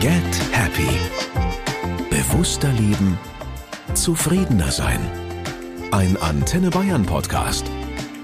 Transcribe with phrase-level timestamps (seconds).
[0.00, 0.88] Get Happy.
[2.08, 3.18] Bewusster leben,
[3.92, 4.98] zufriedener sein.
[5.90, 7.66] Ein Antenne Bayern Podcast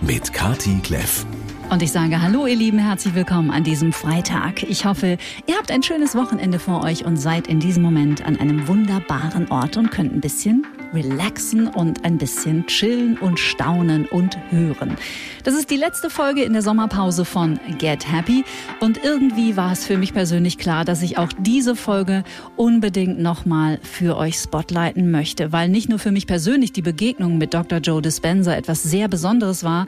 [0.01, 1.27] mit Kati Kleff.
[1.69, 4.62] Und ich sage Hallo, ihr Lieben, herzlich willkommen an diesem Freitag.
[4.62, 8.38] Ich hoffe, ihr habt ein schönes Wochenende vor euch und seid in diesem Moment an
[8.38, 14.39] einem wunderbaren Ort und könnt ein bisschen relaxen und ein bisschen chillen und staunen und
[14.51, 14.97] hören.
[15.45, 18.45] Das ist die letzte Folge in der Sommerpause von Get Happy
[18.80, 22.25] und irgendwie war es für mich persönlich klar, dass ich auch diese Folge
[22.57, 27.55] unbedingt nochmal für euch spotlighten möchte, weil nicht nur für mich persönlich die Begegnung mit
[27.55, 27.79] Dr.
[27.79, 29.87] Joe Dispenza etwas sehr Besonderes war,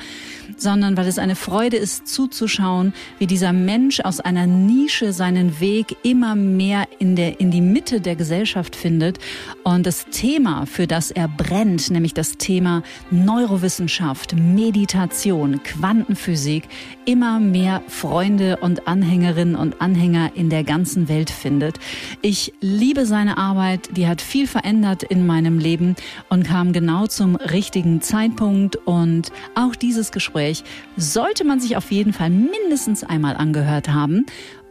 [0.56, 5.96] sondern weil es eine Freude ist zuzuschauen, wie dieser Mensch aus einer Nische seinen Weg
[6.02, 9.18] immer mehr in der in die Mitte der Gesellschaft findet
[9.64, 16.64] und das Thema für das er brennt, nämlich das Thema Neurowissenschaft, Meditation, Quantenphysik,
[17.04, 21.78] immer mehr Freunde und Anhängerinnen und Anhänger in der ganzen Welt findet.
[22.22, 25.94] Ich liebe seine Arbeit, die hat viel verändert in meinem Leben
[26.28, 30.64] und kam genau zum richtigen Zeitpunkt und auch dieses Gespräch
[30.96, 34.26] sollte man sich auf jeden Fall mindestens einmal angehört haben.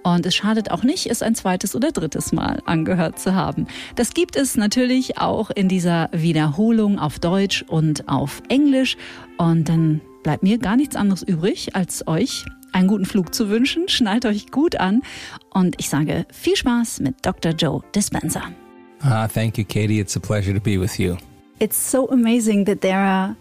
[0.07, 3.67] Und es schadet auch nicht, es ein zweites oder drittes Mal angehört zu haben.
[3.95, 8.95] Das gibt es natürlich auch in dieser Wiederholung auf Deutsch und auf Englisch.
[9.37, 13.89] Und dann bleibt mir gar nichts anderes übrig, als euch einen guten Flug zu wünschen.
[13.89, 15.01] Schnallt euch gut an.
[15.49, 17.51] Und ich sage viel Spaß mit Dr.
[17.51, 18.43] Joe Dispenza.
[19.01, 19.99] Ah, thank you, Katie.
[19.99, 21.17] It's a pleasure to be with you.
[21.59, 23.35] It's so amazing that there are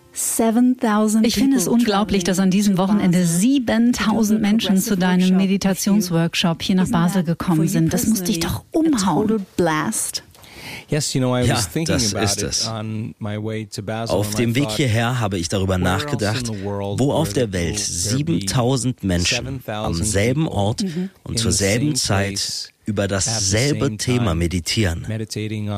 [1.23, 6.89] ich finde es unglaublich, dass an diesem Wochenende 7000 Menschen zu deinem Meditationsworkshop hier nach
[6.89, 7.93] Basel gekommen sind.
[7.93, 9.45] Das muss dich doch umhauen.
[10.89, 12.69] Ja, das ist es.
[14.09, 19.95] Auf dem Weg hierher habe ich darüber nachgedacht, wo auf der Welt 7000 Menschen am
[19.95, 21.11] selben Ort mhm.
[21.25, 25.07] und zur selben Zeit über dasselbe Thema meditieren.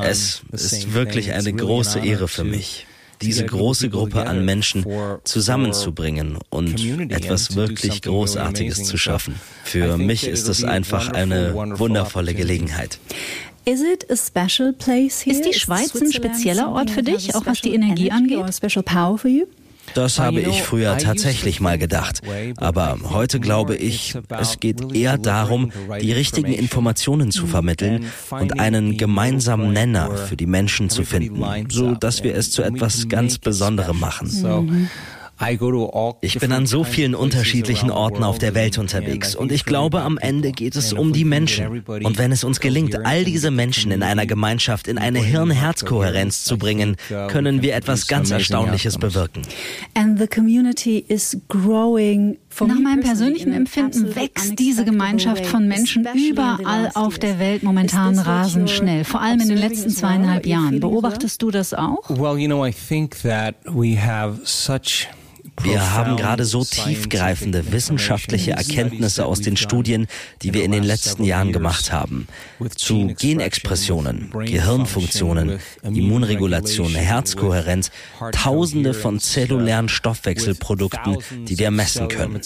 [0.02, 2.86] Es ist wirklich eine große Ehre für mich
[3.20, 4.86] diese große Gruppe an Menschen
[5.24, 6.80] zusammenzubringen und
[7.10, 9.34] etwas wirklich Großartiges zu schaffen.
[9.64, 12.98] Für mich ist es einfach eine wundervolle Gelegenheit.
[15.26, 18.38] Ist die Schweiz ein spezieller Ort für dich, auch was die Energie angeht?
[19.94, 22.20] Das habe ich früher tatsächlich mal gedacht.
[22.56, 28.96] Aber heute glaube ich, es geht eher darum, die richtigen Informationen zu vermitteln und einen
[28.96, 34.00] gemeinsamen Nenner für die Menschen zu finden, so dass wir es zu etwas ganz Besonderem
[34.00, 34.30] machen.
[34.30, 34.90] Mhm.
[36.20, 40.18] Ich bin an so vielen unterschiedlichen Orten auf der Welt unterwegs und ich glaube, am
[40.18, 41.82] Ende geht es um die Menschen.
[41.86, 46.58] Und wenn es uns gelingt, all diese Menschen in einer Gemeinschaft in eine Hirn-Herz-Kohärenz zu
[46.58, 46.96] bringen,
[47.28, 49.42] können wir etwas ganz Erstaunliches bewirken.
[52.60, 58.68] Nach meinem persönlichen Empfinden wächst diese Gemeinschaft von Menschen überall auf der Welt momentan rasend
[58.70, 60.80] schnell, vor allem in den letzten zweieinhalb Jahren.
[60.80, 62.10] Beobachtest du das auch?
[62.10, 65.06] Well, you know, I think that we have such
[65.62, 70.06] wir haben gerade so tiefgreifende wissenschaftliche Erkenntnisse aus den Studien,
[70.42, 72.26] die wir in den letzten Jahren gemacht haben,
[72.74, 77.90] zu Genexpressionen, Gehirnfunktionen, Immunregulation, Herzkohärenz,
[78.32, 82.40] tausende von zellulären Stoffwechselprodukten, die wir messen können.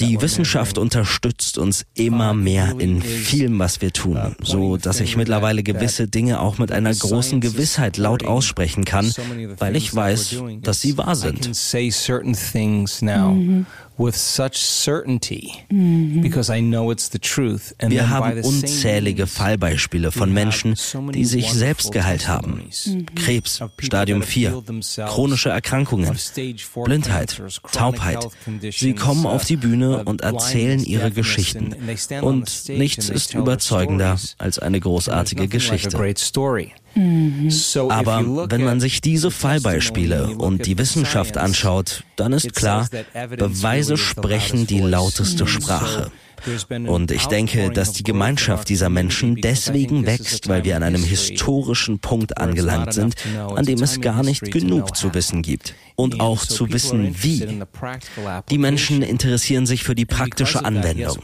[0.00, 5.62] Die Wissenschaft unterstützt uns immer mehr in vielem, was wir tun, so dass ich mittlerweile
[5.62, 9.12] gewisse Dinge auch mit einer großen Gewissheit laut aussprechen kann,
[9.58, 11.50] weil ich weiß, dass sie wahr sind
[12.38, 13.62] things now mm-hmm.
[13.96, 16.20] with such certainty mm-hmm.
[16.20, 17.74] because I know it's the truth.
[17.80, 20.74] And Wir haben unzählige Fallbeispiele von Menschen,
[21.12, 22.62] die sich selbst geheilt haben.
[22.70, 23.14] Mm-hmm.
[23.14, 24.62] Krebs, Stadium 4,
[25.06, 26.16] chronische Erkrankungen,
[26.84, 28.28] Blindheit, Taubheit.
[28.70, 31.74] Sie kommen auf die Bühne und erzählen ihre Geschichten.
[32.22, 35.98] Und nichts ist überzeugender als eine großartige Geschichte.
[37.88, 42.88] Aber wenn man sich diese Fallbeispiele und die Wissenschaft anschaut, dann ist klar,
[43.36, 46.10] Beweise sprechen die lauteste Sprache.
[46.86, 51.98] Und ich denke, dass die Gemeinschaft dieser Menschen deswegen wächst, weil wir an einem historischen
[51.98, 53.14] Punkt angelangt sind,
[53.54, 55.74] an dem es gar nicht genug zu wissen gibt.
[55.96, 57.60] Und auch zu wissen, wie.
[58.50, 61.18] Die Menschen interessieren sich für die praktische Anwendung.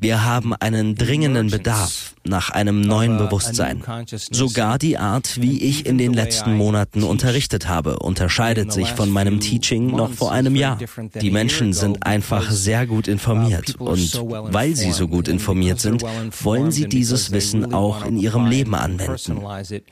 [0.00, 3.84] Wir haben einen dringenden Bedarf nach einem neuen Bewusstsein.
[4.06, 9.38] Sogar die Art, wie ich in den letzten Monaten unterrichtet habe, unterscheidet sich von meinem
[9.38, 10.78] Teaching noch vor einem Jahr.
[11.20, 14.24] Die Menschen sind einfach sehr gut informiert und
[14.56, 16.02] weil sie so gut informiert sind,
[16.42, 19.42] wollen sie dieses Wissen auch in ihrem Leben anwenden.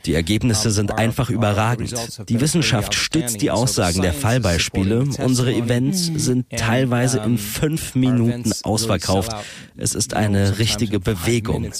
[0.06, 1.94] Die Ergebnisse sind einfach überragend.
[2.30, 5.04] Die Wissenschaft stützt die Aussagen der Fallbeispiele.
[5.18, 9.32] Unsere Events sind teilweise in fünf Minuten ausverkauft.
[9.76, 11.70] Es ist eine richtige Bewegung,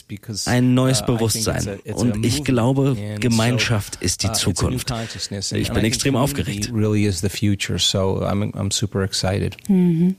[0.45, 1.79] ein neues Bewusstsein.
[1.95, 4.93] Und ich glaube, Gemeinschaft ist die Zukunft.
[5.53, 6.71] Ich bin extrem aufgeregt.
[9.69, 10.17] Mhm.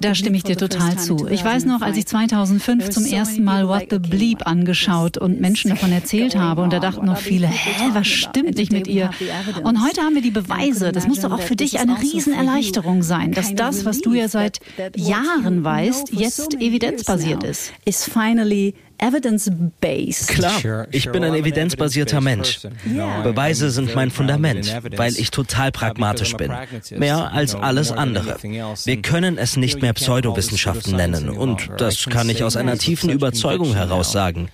[0.00, 1.26] Da stimme ich dir total zu.
[1.28, 5.70] Ich weiß noch, als ich 2005 zum ersten Mal What the Bleep angeschaut und Menschen
[5.70, 9.10] davon erzählt habe und da dachten noch viele, hä, was stimmt nicht mit ihr?
[9.64, 10.92] Und heute haben wir die Beweise.
[10.92, 14.60] Das muss doch auch für dich eine Riesenerleichterung sein, dass das, was du ja seit
[14.94, 17.72] Jahren weißt, jetzt evidenzbasiert ist.
[17.84, 20.28] Is finally evidence-based.
[20.28, 22.60] Klar, ich bin ein evidenzbasierter Mensch.
[23.22, 26.52] Beweise sind mein Fundament, weil ich total pragmatisch bin.
[26.96, 28.36] Mehr als alles andere.
[28.42, 33.74] Wir können es nicht mehr Pseudowissenschaften nennen und das kann ich aus einer tiefen Überzeugung
[33.74, 34.48] heraus sagen.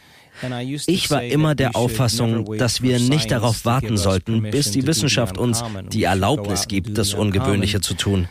[0.86, 5.62] Ich war immer der Auffassung, dass wir nicht darauf warten sollten, bis die Wissenschaft uns
[5.92, 8.28] die Erlaubnis gibt, das Ungewöhnliche zu tun.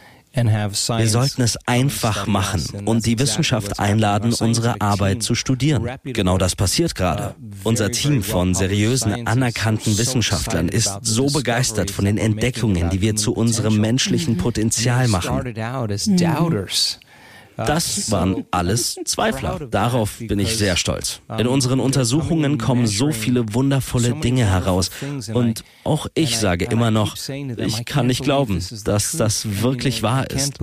[0.47, 5.87] Wir sollten es einfach machen und die Wissenschaft einladen, unsere Arbeit zu studieren.
[6.03, 7.35] Genau das passiert gerade.
[7.63, 13.33] Unser Team von seriösen, anerkannten Wissenschaftlern ist so begeistert von den Entdeckungen, die wir zu
[13.33, 15.53] unserem menschlichen Potenzial machen.
[17.65, 19.67] Das waren alles Zweifler.
[19.69, 21.21] Darauf bin ich sehr stolz.
[21.37, 24.91] In unseren Untersuchungen kommen so viele wundervolle Dinge heraus.
[25.33, 27.15] Und auch ich sage immer noch,
[27.57, 30.59] ich kann nicht glauben, dass das wirklich wahr ist.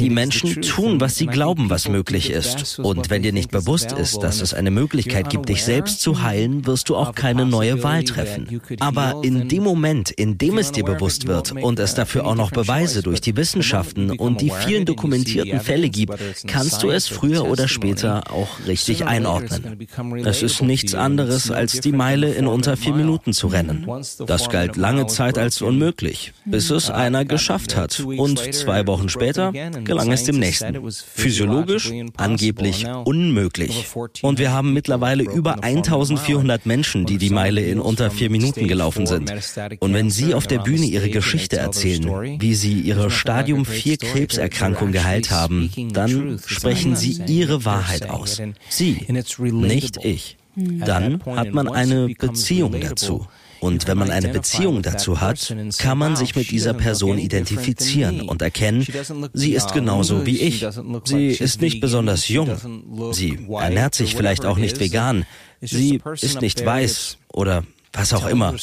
[0.00, 2.78] Die Menschen tun, was sie glauben, was möglich ist.
[2.78, 6.66] Und wenn dir nicht bewusst ist, dass es eine Möglichkeit gibt, dich selbst zu heilen,
[6.66, 8.60] wirst du auch keine neue Wahl treffen.
[8.80, 12.50] Aber in dem Moment, in dem es dir bewusst wird und es dafür auch noch
[12.50, 16.14] Beweise durch die Wissenschaften und die vielen dokumentierten Fälle gibt,
[16.46, 19.86] kannst du es früher oder später auch richtig einordnen.
[20.24, 23.86] Es ist nichts anderes, als die Meile in unter vier Minuten zu rennen.
[24.26, 28.00] Das galt lange Zeit als unmöglich, bis es einer geschafft hat.
[28.00, 29.52] Und zwei Wochen später
[29.90, 30.76] gelang es dem nächsten.
[31.14, 33.86] Physiologisch angeblich unmöglich.
[34.22, 39.06] Und wir haben mittlerweile über 1400 Menschen, die die Meile in unter vier Minuten gelaufen
[39.06, 39.32] sind.
[39.80, 44.92] Und wenn Sie auf der Bühne Ihre Geschichte erzählen, wie Sie Ihre Stadium 4 Krebserkrankung
[44.92, 48.40] geheilt haben, dann sprechen Sie Ihre Wahrheit aus.
[48.68, 49.06] Sie,
[49.38, 50.36] nicht ich.
[50.56, 53.26] Dann hat man eine Beziehung dazu.
[53.60, 58.42] Und wenn man eine Beziehung dazu hat, kann man sich mit dieser Person identifizieren und
[58.42, 58.86] erkennen,
[59.32, 60.66] sie ist genauso wie ich.
[61.04, 63.12] Sie ist nicht besonders jung.
[63.12, 65.26] Sie ernährt sich vielleicht auch nicht vegan.
[65.60, 68.54] Sie ist nicht weiß oder was auch immer.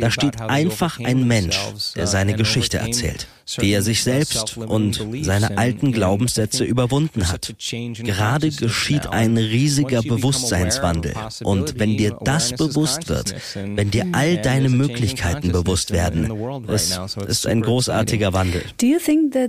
[0.00, 1.58] Da steht einfach ein Mensch,
[1.96, 3.26] der seine Geschichte erzählt,
[3.58, 7.54] wie er sich selbst und seine alten Glaubenssätze überwunden hat.
[7.58, 11.14] Gerade geschieht ein riesiger Bewusstseinswandel.
[11.42, 16.30] Und wenn dir das bewusst wird, wenn dir all deine Möglichkeiten bewusst werden,
[16.68, 18.62] es ist ein großartiger Wandel.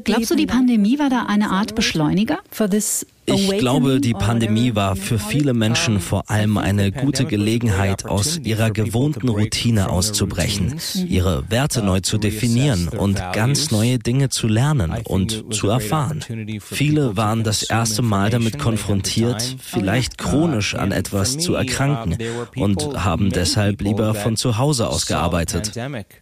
[0.04, 2.40] Glaubst du, die Pandemie war da eine Art Beschleuniger?
[2.62, 8.06] für this ich glaube, die Pandemie war für viele Menschen vor allem eine gute Gelegenheit,
[8.06, 10.76] aus ihrer gewohnten Routine auszubrechen,
[11.08, 16.24] ihre Werte neu zu definieren und ganz neue Dinge zu lernen und zu erfahren.
[16.62, 22.18] Viele waren das erste Mal damit konfrontiert, vielleicht chronisch an etwas zu erkranken
[22.56, 25.72] und haben deshalb lieber von zu Hause aus gearbeitet.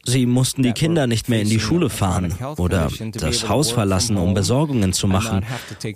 [0.05, 4.33] Sie mussten die Kinder nicht mehr in die Schule fahren oder das Haus verlassen, um
[4.33, 5.45] Besorgungen zu machen.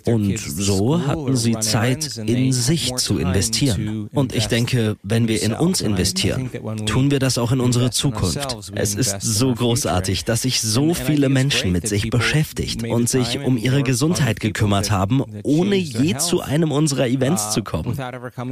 [0.04, 4.08] Und so hatten sie Zeit, in sich zu investieren.
[4.12, 6.50] Und ich denke, wenn wir in uns investieren,
[6.86, 8.56] tun wir das auch in unsere Zukunft.
[8.74, 13.56] Es ist so großartig, dass sich so viele Menschen mit sich beschäftigt und sich um
[13.56, 17.96] ihre Gesundheit gekümmert haben, ohne je zu einem unserer Events zu kommen.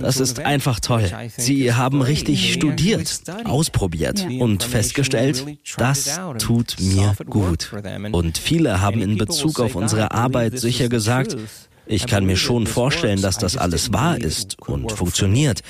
[0.01, 1.11] Das ist einfach toll.
[1.37, 5.45] Sie haben richtig studiert, ausprobiert und festgestellt,
[5.77, 7.73] das tut mir gut.
[8.13, 11.37] Und viele haben in Bezug auf unsere Arbeit sicher gesagt,
[11.87, 15.63] ich kann mir schon vorstellen, dass das alles wahr ist und funktioniert,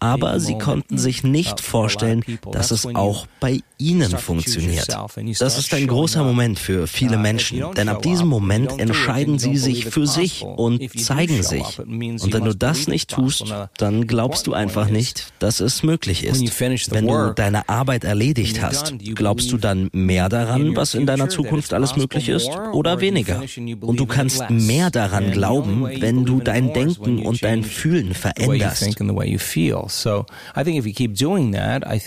[0.00, 4.88] aber sie konnten sich nicht vorstellen, dass es auch bei ihnen funktioniert.
[5.38, 9.86] Das ist ein großer Moment für viele Menschen, denn ab diesem Moment entscheiden sie sich
[9.86, 11.78] für sich und zeigen sich.
[11.78, 13.44] Und wenn du das nicht tust,
[13.76, 16.60] dann glaubst du einfach nicht, dass es möglich ist.
[16.90, 21.74] Wenn du deine Arbeit erledigt hast, glaubst du dann mehr daran, was in deiner Zukunft
[21.74, 23.42] alles möglich ist oder weniger?
[23.80, 28.98] Und du kannst mehr daran glauben, glauben, wenn du dein Denken und dein Fühlen veränderst.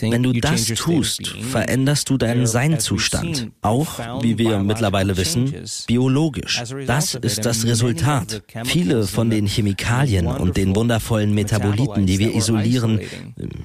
[0.00, 5.52] Wenn du das tust, veränderst du deinen Seinzustand, auch, wie wir mittlerweile wissen,
[5.86, 6.62] biologisch.
[6.86, 8.42] Das ist das Resultat.
[8.64, 13.00] Viele von den Chemikalien und den wundervollen Metaboliten, die wir isolieren,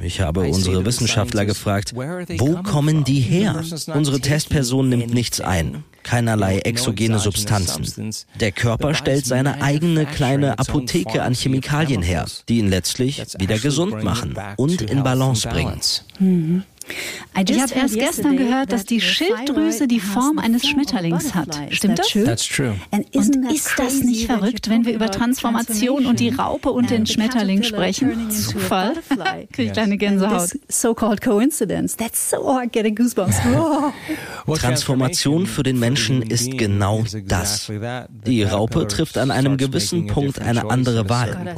[0.02, 3.64] ich habe unsere Wissenschaftler gefragt, wo kommen die her?
[3.94, 8.14] Unsere Testperson nimmt nichts ein keinerlei exogene Substanzen.
[8.40, 14.04] Der Körper stellt seine eigene kleine Apotheke an Chemikalien her, die ihn letztlich wieder gesund
[14.04, 15.82] machen und in Balance bringen.
[16.20, 16.64] Mhm.
[17.48, 21.60] Ich habe erst gestern gehört, dass die Schilddrüse die Form eines Schmetterlings hat.
[21.70, 22.08] Stimmt das?
[22.14, 22.76] That's true.
[22.92, 27.64] Und ist das nicht verrückt, wenn wir über Transformation und die Raupe und den Schmetterling
[27.64, 28.30] sprechen?
[28.32, 28.94] Zufall?
[29.52, 30.52] Kriege ich kleine Gänsehaut.
[30.70, 31.98] So-called coincidence.
[31.98, 33.36] That's so hard getting goosebumps.
[34.60, 37.72] Transformation für den Menschen ist genau das.
[38.26, 41.56] Die Raupe trifft an einem gewissen Punkt eine andere Wahl.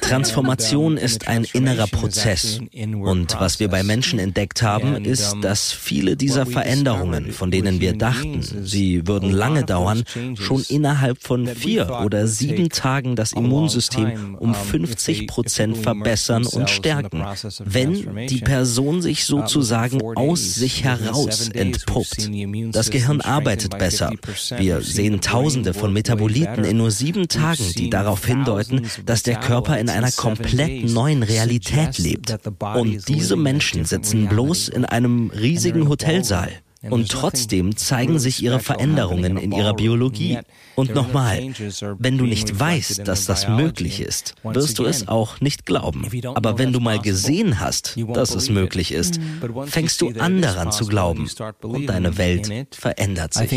[0.00, 2.60] Transformation ist ein innerer Prozess.
[2.72, 7.80] Und was wir bei Menschen Menschen entdeckt haben, ist, dass viele dieser Veränderungen, von denen
[7.80, 14.36] wir dachten, sie würden lange dauern, schon innerhalb von vier oder sieben Tagen das Immunsystem
[14.38, 17.24] um 50 Prozent verbessern und stärken,
[17.64, 22.30] wenn die Person sich sozusagen aus sich heraus entpuppt.
[22.72, 24.12] Das Gehirn arbeitet besser.
[24.56, 29.78] Wir sehen Tausende von Metaboliten in nur sieben Tagen, die darauf hindeuten, dass der Körper
[29.78, 32.36] in einer komplett neuen Realität lebt.
[32.60, 36.50] Und diese Menschen sitzen sitzen bloß in einem riesigen Hotelsaal.
[36.90, 40.38] Und trotzdem zeigen sich ihre Veränderungen in ihrer Biologie.
[40.76, 41.52] Und nochmal,
[41.98, 46.06] wenn du nicht weißt, dass das möglich ist, wirst du es auch nicht glauben.
[46.34, 49.18] Aber wenn du mal gesehen hast, dass es möglich ist,
[49.66, 51.28] fängst du an daran zu glauben.
[51.62, 53.50] Und deine Welt verändert sich.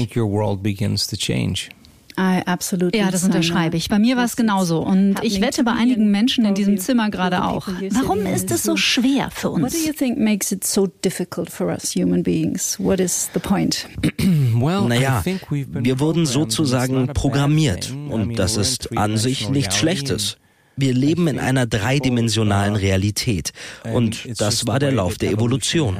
[2.15, 2.96] Absolut.
[2.96, 3.89] Ja, das unterschreibe ich.
[3.89, 4.80] Bei mir war es genauso.
[4.80, 7.68] Und ich wette bei einigen Menschen in diesem Zimmer gerade auch.
[7.91, 9.63] Warum ist es so schwer für uns?
[9.63, 12.77] What do you think makes it so difficult for us human beings?
[12.80, 13.88] What is the point?
[14.62, 17.91] Naja, wir wurden sozusagen programmiert.
[18.10, 20.38] Und das ist an sich nichts Schlechtes.
[20.77, 23.51] Wir leben in einer dreidimensionalen Realität
[23.93, 25.97] und das war der Lauf der Evolution.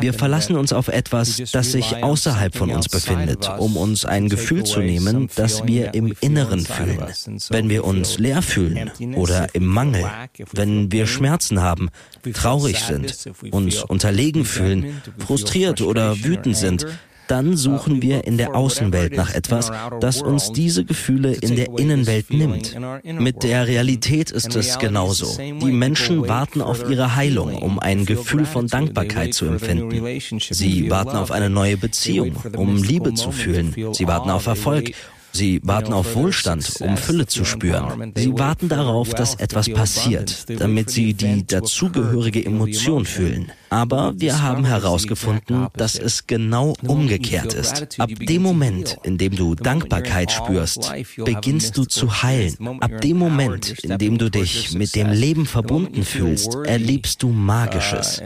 [0.00, 4.64] Wir verlassen uns auf etwas, das sich außerhalb von uns befindet, um uns ein Gefühl
[4.64, 7.02] zu nehmen, das wir im Inneren fühlen.
[7.50, 10.04] Wenn wir uns leer fühlen oder im Mangel,
[10.52, 11.90] wenn wir Schmerzen haben,
[12.32, 16.86] traurig sind, uns unterlegen fühlen, frustriert oder wütend sind,
[17.30, 19.70] dann suchen wir in der Außenwelt nach etwas,
[20.00, 22.76] das uns diese Gefühle in der Innenwelt nimmt.
[23.04, 25.36] Mit der Realität ist es genauso.
[25.38, 30.20] Die Menschen warten auf ihre Heilung, um ein Gefühl von Dankbarkeit zu empfinden.
[30.38, 33.74] Sie warten auf eine neue Beziehung, um Liebe zu fühlen.
[33.92, 34.92] Sie warten auf Erfolg,
[35.38, 38.12] Sie warten auf Wohlstand, um Fülle zu spüren.
[38.16, 43.52] Sie warten darauf, dass etwas passiert, damit sie die dazugehörige Emotion fühlen.
[43.70, 48.00] Aber wir haben herausgefunden, dass es genau umgekehrt ist.
[48.00, 50.92] Ab dem Moment, in dem du Dankbarkeit spürst,
[51.24, 52.56] beginnst du zu heilen.
[52.80, 58.20] Ab dem Moment, in dem du dich mit dem Leben verbunden fühlst, erlebst du Magisches.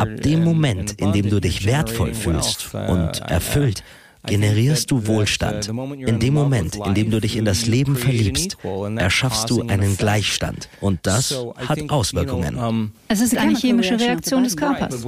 [0.00, 3.84] Ab dem Moment, in dem du dich wertvoll fühlst und erfüllt,
[4.26, 5.68] generierst du Wohlstand.
[5.68, 8.58] In dem Moment, in dem du dich in das Leben verliebst,
[8.96, 10.68] erschaffst du einen Gleichstand.
[10.80, 12.92] Und das hat Auswirkungen.
[13.08, 15.02] Es ist eine chemische Reaktion des Körpers.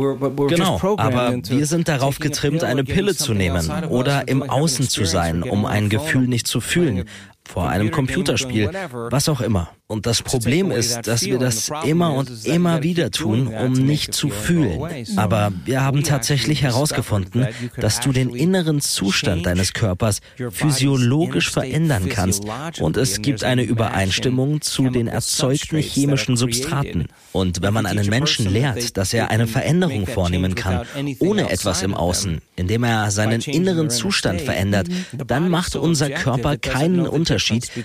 [0.49, 5.43] Genau, aber wir sind darauf getrimmt, eine Pille zu nehmen oder im Außen zu sein,
[5.43, 7.05] um ein Gefühl nicht zu fühlen
[7.49, 8.71] vor einem Computerspiel,
[9.11, 9.71] was auch immer.
[9.87, 14.28] Und das Problem ist, dass wir das immer und immer wieder tun, um nicht zu
[14.28, 15.07] fühlen.
[15.17, 17.47] Aber wir haben tatsächlich herausgefunden,
[17.78, 22.45] dass du den inneren Zustand deines Körpers physiologisch verändern kannst.
[22.81, 27.07] Und es gibt eine Übereinstimmung zu den erzeugten chemischen Substraten.
[27.33, 30.87] Und wenn man einen Menschen lehrt, dass er eine Veränderung vornehmen kann,
[31.19, 37.09] ohne etwas im Außen, indem er seinen inneren Zustand verändert, dann macht unser Körper keinen
[37.09, 37.38] Unterschied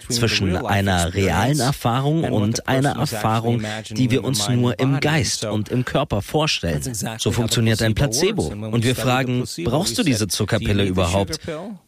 [0.09, 5.85] zwischen einer realen Erfahrung und eine Erfahrung, die wir uns nur im Geist und im
[5.85, 6.81] Körper vorstellen.
[7.17, 8.47] So funktioniert ein Placebo.
[8.47, 11.39] Und wir fragen, brauchst du diese Zuckerpille überhaupt?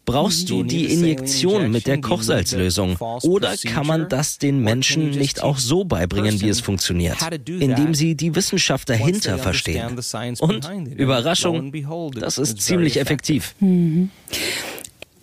[0.04, 2.96] Brauchst du die Injektion mit der Kochsalzlösung?
[3.22, 7.16] Oder kann man das den Menschen nicht auch so beibringen, wie es funktioniert?
[7.46, 9.98] Indem sie die Wissenschaft dahinter verstehen.
[10.38, 11.72] Und Überraschung,
[12.14, 13.54] das ist ziemlich effektiv.
[13.60, 14.10] Mhm.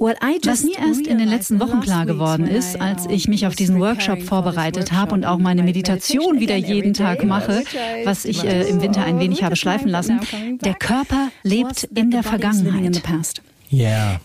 [0.03, 3.79] Was mir erst in den letzten Wochen klar geworden ist, als ich mich auf diesen
[3.79, 7.63] Workshop vorbereitet habe und auch meine Meditation wieder jeden Tag mache,
[8.03, 10.19] was ich äh, im Winter ein wenig habe schleifen lassen,
[10.61, 13.01] der Körper lebt in der Vergangenheit.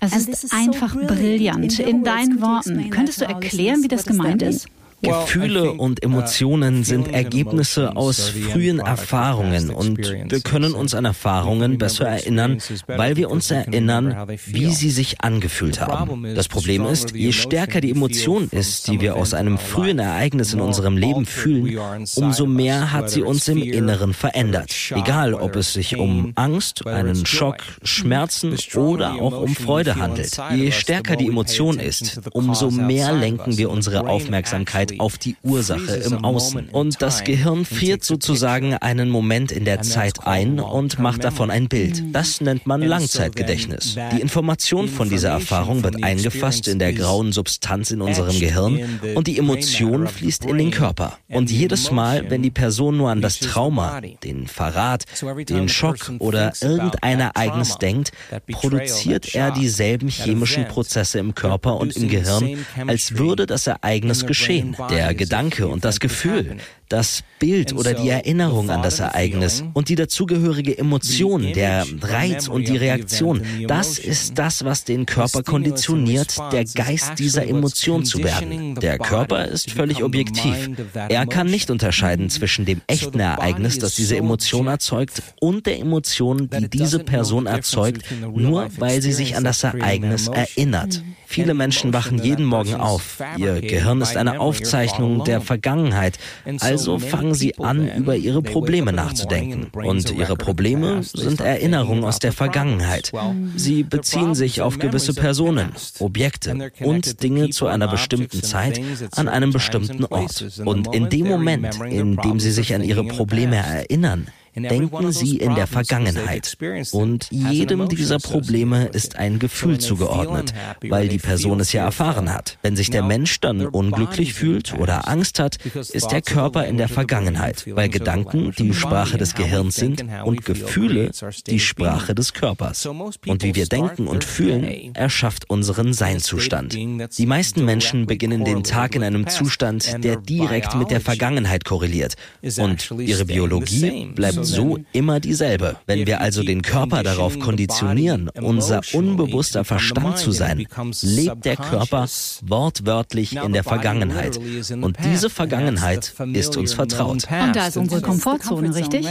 [0.00, 1.78] Es ist einfach brillant.
[1.78, 4.66] In deinen Worten, könntest du erklären, wie das gemeint ist?
[5.00, 12.06] Gefühle und Emotionen sind Ergebnisse aus frühen Erfahrungen und wir können uns an Erfahrungen besser
[12.08, 16.34] erinnern, weil wir uns erinnern, wie sie sich angefühlt haben.
[16.34, 20.60] Das Problem ist, je stärker die Emotion ist, die wir aus einem frühen Ereignis in
[20.60, 24.74] unserem Leben fühlen, umso mehr hat sie uns im Inneren verändert.
[24.90, 30.36] Egal, ob es sich um Angst, einen Schock, Schmerzen oder auch um Freude handelt.
[30.54, 35.96] Je stärker die Emotion ist, umso mehr lenken wir unsere Aufmerksamkeit Aufmerksamkeit auf die Ursache
[35.96, 36.68] im Außen.
[36.70, 41.68] Und das Gehirn friert sozusagen einen Moment in der Zeit ein und macht davon ein
[41.68, 42.02] Bild.
[42.12, 43.96] Das nennt man Langzeitgedächtnis.
[44.12, 49.26] Die Information von dieser Erfahrung wird eingefasst in der grauen Substanz in unserem Gehirn und
[49.26, 51.18] die Emotion fließt in den Körper.
[51.28, 55.04] Und jedes Mal, wenn die Person nur an das Trauma, den Verrat,
[55.48, 58.12] den Schock oder irgendein Ereignis denkt,
[58.50, 64.76] produziert er dieselben chemischen Prozesse im Körper und im Gehirn, als würde das Ereignis geschehen.
[64.90, 66.58] Der Gedanke und das Gefühl,
[66.88, 72.66] das Bild oder die Erinnerung an das Ereignis und die dazugehörige Emotion, der Reiz und
[72.66, 78.74] die Reaktion, das ist das, was den Körper konditioniert, der Geist dieser Emotion zu werden.
[78.76, 80.70] Der Körper ist völlig objektiv.
[81.08, 86.48] Er kann nicht unterscheiden zwischen dem echten Ereignis, das diese Emotion erzeugt, und der Emotion,
[86.50, 88.02] die diese Person erzeugt,
[88.34, 91.02] nur weil sie sich an das Ereignis erinnert.
[91.30, 93.22] Viele Menschen wachen jeden Morgen auf.
[93.36, 96.18] Ihr Gehirn ist eine Aufzeichnung der Vergangenheit.
[96.60, 99.70] Also fangen sie an, über ihre Probleme nachzudenken.
[99.72, 103.12] Und ihre Probleme sind Erinnerungen aus der Vergangenheit.
[103.56, 108.80] Sie beziehen sich auf gewisse Personen, Objekte und Dinge zu einer bestimmten Zeit
[109.12, 110.60] an einem bestimmten Ort.
[110.64, 115.54] Und in dem Moment, in dem sie sich an ihre Probleme erinnern, denken sie in
[115.54, 116.56] der Vergangenheit.
[116.92, 120.54] Und jedem dieser Probleme ist ein Gefühl zugeordnet,
[120.88, 122.58] weil die Person es ja erfahren hat.
[122.62, 126.88] Wenn sich der Mensch dann unglücklich fühlt oder Angst hat, ist der Körper in der
[126.88, 131.10] Vergangenheit, weil Gedanken die Sprache des Gehirns sind und Gefühle
[131.46, 132.86] die Sprache des Körpers.
[132.86, 136.74] Und wie wir denken und fühlen, erschafft unseren Seinzustand.
[136.74, 142.14] Die meisten Menschen beginnen den Tag in einem Zustand, der direkt mit der Vergangenheit korreliert.
[142.58, 145.76] Und ihre Biologie bleibt so immer dieselbe.
[145.86, 150.66] Wenn wir also den Körper darauf konditionieren, unser unbewusster Verstand zu sein,
[151.02, 152.06] lebt der Körper
[152.42, 154.38] wortwörtlich in der Vergangenheit.
[154.80, 157.24] Und diese Vergangenheit ist uns vertraut.
[157.30, 159.04] Und da ist unsere Komfortzone, richtig?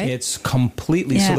[1.27, 1.35] Ja.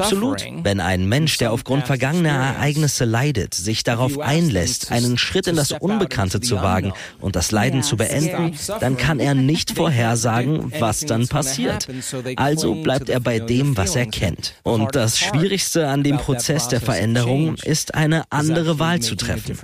[0.00, 0.42] Absolut.
[0.62, 5.72] Wenn ein Mensch, der aufgrund vergangener Ereignisse leidet, sich darauf einlässt, einen Schritt in das
[5.72, 11.28] Unbekannte zu wagen und das Leiden zu beenden, dann kann er nicht vorhersagen, was dann
[11.28, 11.88] passiert.
[12.36, 14.54] Also bleibt er bei dem, was er kennt.
[14.62, 19.56] Und das Schwierigste an dem Prozess der Veränderung ist eine andere Wahl zu treffen.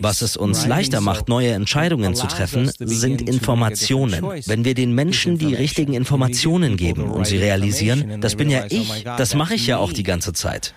[0.00, 4.24] Was es uns leichter macht, neue Entscheidungen zu treffen, sind Informationen.
[4.46, 9.04] Wenn wir den Menschen die richtigen Informationen geben und sie realisieren, das bin ja ich,
[9.16, 10.74] das mache ich ja auch die ganze Zeit.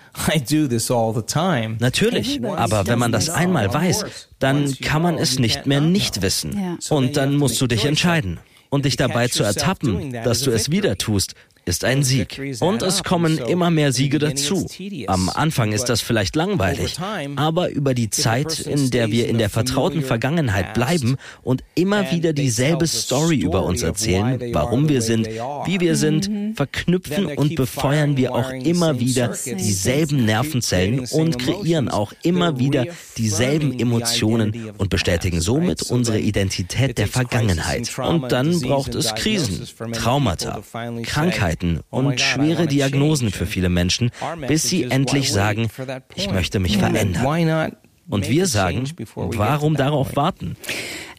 [1.80, 4.06] Natürlich, aber wenn man das einmal weiß,
[4.40, 6.78] dann kann man es nicht mehr nicht wissen.
[6.90, 8.40] Und dann musst du dich entscheiden.
[8.72, 11.34] Und dich dabei zu ertappen, dass du es wieder tust,
[11.70, 12.42] ist ein Sieg.
[12.60, 14.68] Und es kommen immer mehr Siege dazu.
[15.08, 16.98] Am Anfang ist das vielleicht langweilig,
[17.36, 22.34] aber über die Zeit, in der wir in der vertrauten Vergangenheit bleiben und immer wieder
[22.34, 28.34] dieselbe Story über uns erzählen, warum wir sind, wie wir sind, verknüpfen und befeuern wir
[28.34, 32.86] auch immer wieder dieselben Nervenzellen und kreieren auch immer wieder
[33.18, 37.98] dieselben Emotionen und bestätigen somit unsere Identität der Vergangenheit.
[37.98, 40.62] Und dann braucht es Krisen, Traumata,
[41.04, 44.12] Krankheiten, Krankheiten und schwere Diagnosen für viele Menschen,
[44.48, 45.70] bis sie endlich sagen,
[46.16, 47.76] ich möchte mich verändern.
[48.10, 50.56] Und wir sagen, warum darauf warten?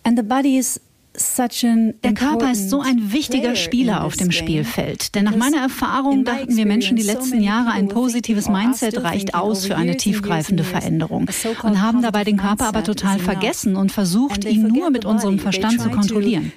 [0.04, 0.22] Der
[2.14, 5.14] Körper ist so ein wichtiger Spieler auf dem Spielfeld.
[5.14, 9.66] Denn nach meiner Erfahrung dachten wir Menschen die letzten Jahre, ein positives Mindset reicht aus
[9.66, 11.28] für eine tiefgreifende Veränderung.
[11.62, 15.80] und haben dabei den Körper aber total vergessen und versucht, ihn nur mit unserem Verstand
[15.80, 16.52] zu kontrollieren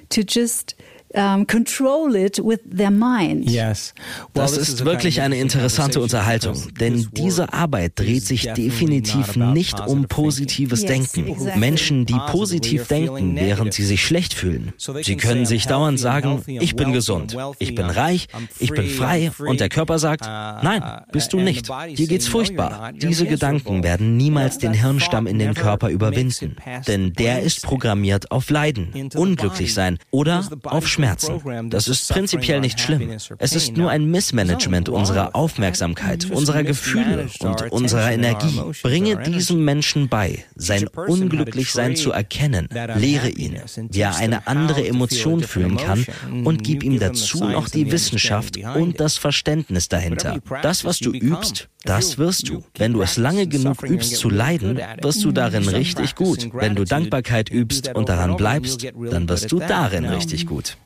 [1.14, 3.48] um, control it with their mind.
[3.48, 3.94] Yes.
[4.32, 10.84] Das ist wirklich eine interessante Unterhaltung, denn diese Arbeit dreht sich definitiv nicht um positives
[10.84, 11.36] Denken.
[11.56, 14.72] Menschen, die positiv denken, während sie sich schlecht fühlen.
[14.76, 18.26] Sie können sich dauernd sagen, ich bin gesund, ich bin reich,
[18.58, 21.68] ich bin frei und der Körper sagt, uh, nein, bist du nicht.
[21.96, 22.90] Dir geht's furchtbar.
[22.92, 28.50] Diese Gedanken werden niemals den Hirnstamm in den Körper überwinden, denn der ist programmiert auf
[28.50, 31.03] Leiden, unglücklich sein oder auf Schmerzen.
[31.04, 31.70] Schmerzen.
[31.70, 33.10] Das ist prinzipiell nicht schlimm.
[33.38, 38.60] Es ist nur ein Missmanagement unserer Aufmerksamkeit, unserer Gefühle und unserer Energie.
[38.82, 42.68] Bringe diesem Menschen bei, sein Unglücklichsein zu erkennen.
[42.96, 46.04] Lehre ihn, wie er eine andere Emotion fühlen kann
[46.44, 50.40] und gib ihm dazu noch die Wissenschaft und das Verständnis dahinter.
[50.62, 52.64] Das, was du übst, das wirst du.
[52.76, 56.48] Wenn du es lange genug übst zu leiden, wirst du darin richtig gut.
[56.52, 60.76] Wenn du Dankbarkeit übst und daran bleibst, dann wirst du darin richtig gut.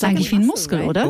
[0.00, 1.06] Das ist eigentlich wie ein Muskel, oder?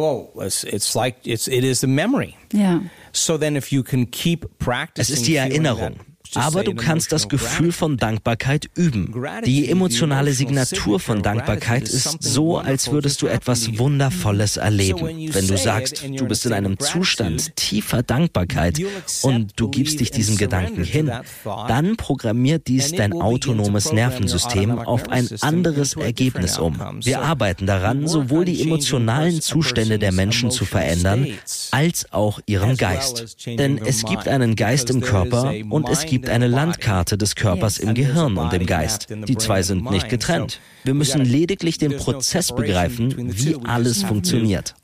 [0.65, 2.35] it's like it's it is the memory.
[2.53, 2.83] Ja.
[3.13, 5.97] So then if you can keep practicing es ist die Erinnerung.
[6.35, 9.15] Aber du kannst das Gefühl von Dankbarkeit üben.
[9.45, 15.29] Die emotionale Signatur von Dankbarkeit ist so, als würdest du etwas Wundervolles erleben.
[15.33, 18.81] Wenn du sagst, du bist in einem Zustand tiefer Dankbarkeit
[19.23, 21.11] und du gibst dich diesem Gedanken hin,
[21.45, 26.79] dann programmiert dies dein autonomes Nervensystem auf ein anderes Ergebnis um.
[27.03, 31.27] Wir arbeiten daran, sowohl die emotionalen Zustände der Menschen zu verändern,
[31.71, 33.37] als auch ihren Geist.
[33.47, 37.95] Denn es gibt einen Geist im Körper und es gibt eine Landkarte des Körpers im
[37.95, 39.09] Gehirn und im Geist.
[39.11, 40.61] Die zwei sind nicht getrennt.
[40.85, 44.75] Wir müssen lediglich den Prozess begreifen, wie alles funktioniert.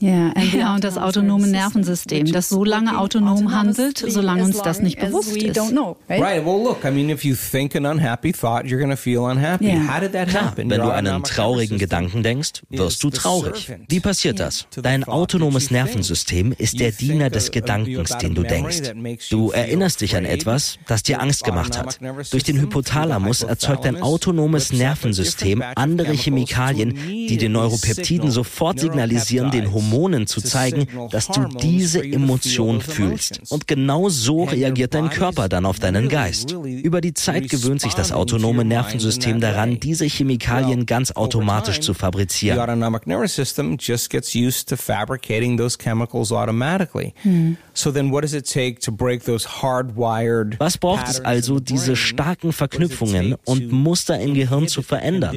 [0.00, 4.98] Ja, ja, und das autonome Nervensystem, das so lange autonom handelt, solange uns das nicht
[4.98, 5.58] bewusst ist.
[6.08, 6.44] Right.
[6.44, 9.72] Well, look, I mean, if you think an unhappy thought, you're going to feel unhappy.
[9.72, 10.70] How did that happen?
[10.70, 13.72] Wenn du einen traurigen Gedanken denkst, wirst du traurig.
[13.88, 14.66] Wie passiert das?
[14.82, 18.92] Dein autonomes Nervensystem ist der Diener des Gedankens, den du denkst.
[19.30, 21.98] Du erinnerst dich an etwas, das dir Angst gemacht hat.
[22.30, 29.72] Durch den Hypothalamus erzeugt dein autonomes Nervensystem andere Chemikalien, die den Neuropeptiden sofort signalisieren, den
[29.72, 33.40] Hormon Hormonen zu zeigen, dass du diese Emotion fühlst.
[33.50, 36.52] Und genau so reagiert dein Körper dann auf deinen Geist.
[36.52, 42.56] Über die Zeit gewöhnt sich das autonome Nervensystem daran, diese Chemikalien ganz automatisch zu fabrizieren.
[50.58, 55.36] Was braucht es also, diese starken Verknüpfungen und Muster im Gehirn zu verändern?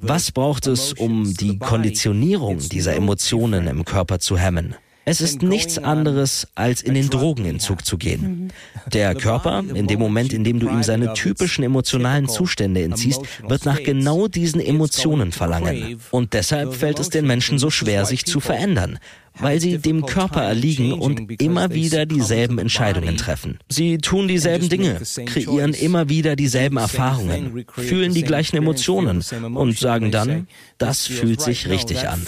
[0.00, 4.76] Was braucht es, um die Konditionierung dieser Emotionen im Körper zu hemmen.
[5.04, 8.52] Es ist nichts anderes, als in den Drogenentzug zu gehen.
[8.92, 13.64] Der Körper, in dem Moment, in dem du ihm seine typischen emotionalen Zustände entziehst, wird
[13.64, 16.00] nach genau diesen Emotionen verlangen.
[16.12, 19.00] Und deshalb fällt es den Menschen so schwer, sich zu verändern,
[19.34, 23.58] weil sie dem Körper erliegen und immer wieder dieselben Entscheidungen treffen.
[23.68, 29.24] Sie tun dieselben Dinge, kreieren immer wieder dieselben Erfahrungen, fühlen die gleichen Emotionen
[29.54, 30.46] und sagen dann,
[30.78, 32.22] das fühlt sich richtig an.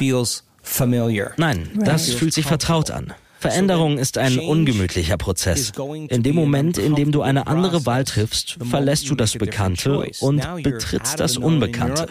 [1.37, 3.15] Nein, das fühlt sich vertraut an.
[3.43, 5.73] Veränderung ist ein ungemütlicher Prozess.
[6.09, 10.47] In dem Moment, in dem du eine andere Wahl triffst, verlässt du das Bekannte und
[10.63, 12.07] betrittst das Unbekannte.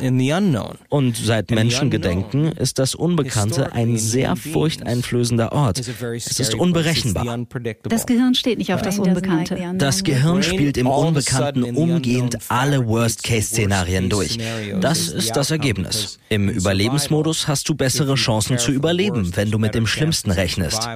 [0.89, 5.79] Und seit Menschengedenken ist das Unbekannte ein sehr furchteinflößender Ort.
[5.79, 7.45] Es ist unberechenbar.
[7.83, 9.57] Das Gehirn steht nicht auf das Unbekannte.
[9.77, 14.37] Das Gehirn spielt im Unbekannten umgehend alle Worst-Case-Szenarien durch.
[14.81, 16.19] Das ist das Ergebnis.
[16.27, 20.89] Im Überlebensmodus hast du bessere Chancen zu überleben, wenn du mit dem Schlimmsten rechnest.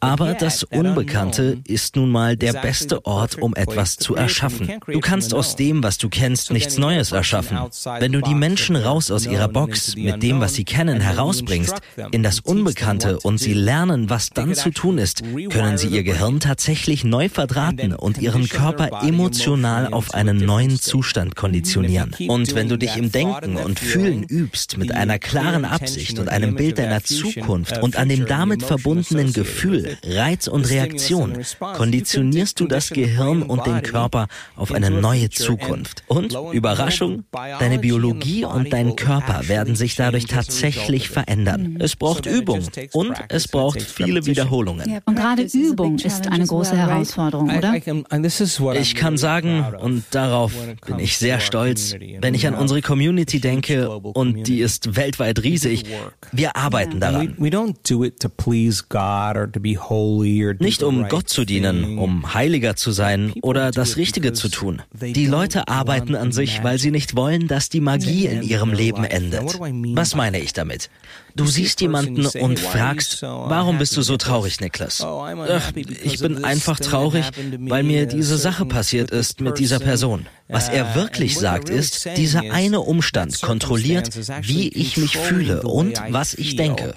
[0.00, 4.80] Aber das Unbekannte ist nun mal der beste Ort, um etwas zu erschaffen.
[4.86, 7.58] Du kannst aus dem, was du kennst, nichts Neues erschaffen.
[7.98, 11.74] Wenn du die Menschen raus aus ihrer Box mit dem, was sie kennen, herausbringst,
[12.12, 16.40] in das Unbekannte und sie lernen, was dann zu tun ist, können sie ihr Gehirn
[16.40, 22.16] tatsächlich neu verdrahten und ihren Körper emotional auf einen neuen Zustand konditionieren.
[22.26, 26.54] Und wenn du dich im Denken und Fühlen übst mit einer klaren Absicht und einem
[26.54, 31.34] Bild deiner Zukunft und an dem damit verbundenen Gefühl, Gefühl, Reiz und Reaktion
[31.74, 36.02] konditionierst du das Gehirn und den Körper auf eine neue Zukunft.
[36.06, 41.76] Und, Überraschung, deine Biologie und dein Körper werden sich dadurch tatsächlich verändern.
[41.78, 45.00] Es braucht Übung und es braucht viele Wiederholungen.
[45.04, 47.74] Und gerade Übung ist eine große Herausforderung, oder?
[48.80, 50.52] Ich kann sagen, und darauf
[50.86, 55.84] bin ich sehr stolz, wenn ich an unsere Community denke, und die ist weltweit riesig,
[56.32, 57.36] wir arbeiten daran.
[60.58, 64.82] Nicht um Gott zu dienen, um heiliger zu sein oder das Richtige zu tun.
[65.00, 69.04] Die Leute arbeiten an sich, weil sie nicht wollen, dass die Magie in ihrem Leben
[69.04, 69.58] endet.
[69.94, 70.90] Was meine ich damit?
[71.36, 75.00] Du siehst jemanden und fragst, warum bist du so traurig, Niklas?
[75.00, 77.24] Ach, ich bin einfach traurig,
[77.60, 80.26] weil mir diese Sache passiert ist mit dieser Person.
[80.48, 84.10] Was er wirklich sagt ist, dieser eine Umstand kontrolliert,
[84.42, 86.94] wie ich mich fühle und was ich denke.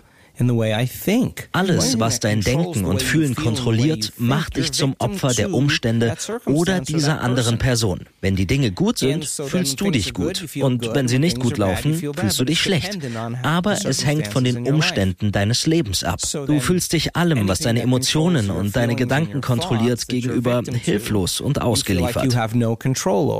[1.51, 6.15] Alles, was dein Denken und Fühlen kontrolliert, macht dich zum Opfer der Umstände
[6.45, 8.01] oder dieser anderen Person.
[8.19, 10.45] Wenn die Dinge gut sind, fühlst du dich gut.
[10.59, 12.97] Und wenn sie nicht gut laufen, fühlst du dich schlecht.
[13.43, 16.19] Aber es hängt von den Umständen deines Lebens ab.
[16.47, 22.35] Du fühlst dich allem, was deine Emotionen und deine Gedanken kontrolliert, gegenüber hilflos und ausgeliefert.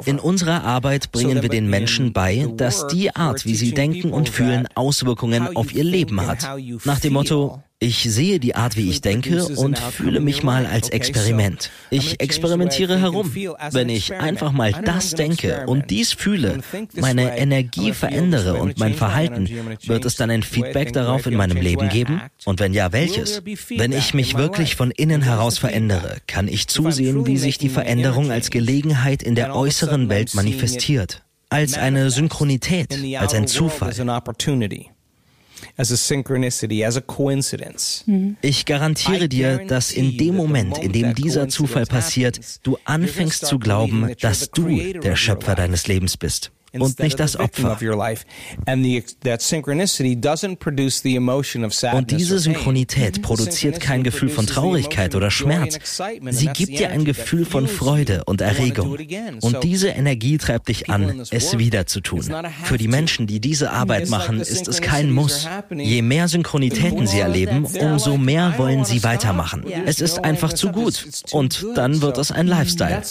[0.06, 4.30] In unserer Arbeit bringen wir den Menschen bei, dass die Art, wie sie denken und
[4.30, 6.48] fühlen, Auswirkungen auf ihr Leben hat.
[6.86, 10.88] Nach dem Motto, ich sehe die Art, wie ich denke und fühle mich mal als
[10.88, 11.70] Experiment.
[11.90, 13.30] Ich experimentiere herum.
[13.72, 16.62] Wenn ich einfach mal das denke und dies fühle,
[16.96, 19.50] meine Energie verändere und mein Verhalten,
[19.86, 22.22] wird es dann ein Feedback darauf in meinem Leben geben?
[22.46, 23.44] Und wenn ja, welches?
[23.70, 28.32] Wenn ich mich wirklich von innen heraus verändere, kann ich zusehen, wie sich die Veränderung
[28.32, 31.22] als Gelegenheit in der äußeren Welt manifestiert.
[31.50, 33.94] Als eine Synchronität, als ein Zufall
[35.78, 38.04] as a synchronicity, as a coincidence.
[38.06, 38.38] Mhm.
[38.42, 43.60] Ich garantiere dir, dass in dem Moment, in dem dieser Zufall passiert, du anfängst zu
[43.60, 47.78] glauben, dass du der Schöpfer deines Lebens bist und nicht das Opfer.
[51.94, 55.80] Und diese Synchronität produziert kein Gefühl von Traurigkeit oder Schmerz.
[56.30, 58.98] Sie gibt dir ein Gefühl von Freude und Erregung.
[59.42, 62.24] Und diese Energie treibt dich an, es wieder zu tun.
[62.64, 65.48] Für die Menschen, die diese Arbeit machen, ist es kein Muss.
[65.76, 69.64] Je mehr Synchronitäten sie erleben, umso mehr wollen sie weitermachen.
[69.86, 71.06] Es ist einfach zu gut.
[71.32, 73.02] Und dann wird es ein Lifestyle.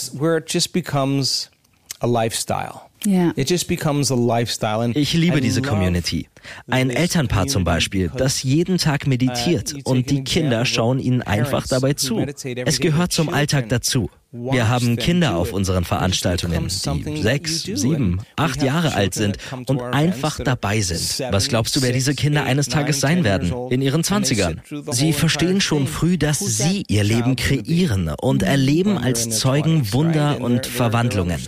[4.95, 6.27] Ich liebe diese Community.
[6.69, 11.93] Ein Elternpaar zum Beispiel, das jeden Tag meditiert und die Kinder schauen ihnen einfach dabei
[11.93, 12.19] zu.
[12.65, 14.09] Es gehört zum Alltag dazu.
[14.35, 20.39] Wir haben Kinder auf unseren Veranstaltungen, die sechs, sieben, acht Jahre alt sind und einfach
[20.43, 21.23] dabei sind.
[21.31, 23.53] Was glaubst du, wer diese Kinder eines Tages sein werden?
[23.69, 24.61] In ihren Zwanzigern.
[24.89, 30.65] Sie verstehen schon früh, dass sie ihr Leben kreieren und erleben als Zeugen Wunder und
[30.65, 31.39] Verwandlungen.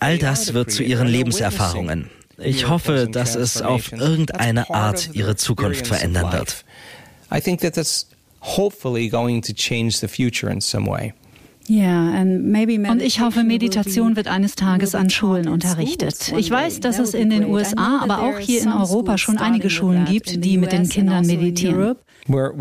[0.00, 2.08] All das wird zu ihren Lebenserfahrungen.
[2.38, 6.64] Ich hoffe, dass es auf irgendeine Art ihre Zukunft verändern wird.
[7.30, 8.06] I think that that's
[8.40, 11.12] hopefully going to change the future in some way.
[12.90, 16.32] Und ich hoffe, Meditation wird eines Tages an Schulen unterrichtet.
[16.36, 20.04] Ich weiß, dass es in den USA, aber auch hier in Europa schon einige Schulen
[20.04, 21.94] gibt, die mit den Kindern also meditieren.
[22.26, 22.52] Wir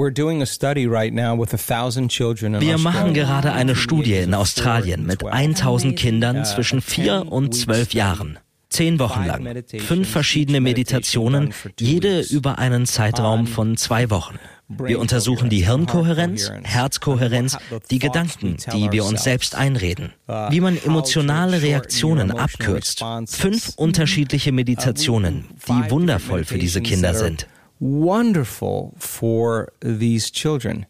[2.78, 8.40] machen gerade eine Studie in Australien mit 1000 Kindern zwischen 4 und 12 Jahren.
[8.70, 9.64] Zehn Wochen lang.
[9.80, 14.36] Fünf verschiedene Meditationen, jede über einen Zeitraum von zwei Wochen.
[14.70, 17.58] Wir untersuchen die Hirnkohärenz, Herzkohärenz,
[17.90, 20.14] die Gedanken, die wir uns selbst einreden,
[20.50, 23.04] wie man emotionale Reaktionen abkürzt.
[23.26, 27.48] Fünf unterschiedliche Meditationen, die wundervoll für diese Kinder sind.
[27.80, 30.86] Wonderful for these children.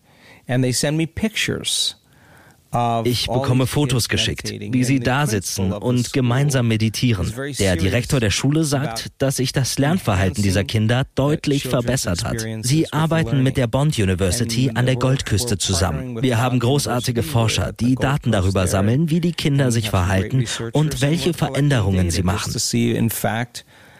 [0.48, 1.99] And they send me pictures
[3.04, 7.34] ich bekomme Fotos geschickt, wie sie da sitzen und gemeinsam meditieren.
[7.58, 12.46] Der Direktor der Schule sagt, dass sich das Lernverhalten dieser Kinder deutlich verbessert hat.
[12.62, 16.22] Sie arbeiten mit der Bond University an der Goldküste zusammen.
[16.22, 21.34] Wir haben großartige Forscher, die Daten darüber sammeln, wie die Kinder sich verhalten und welche
[21.34, 22.54] Veränderungen sie machen.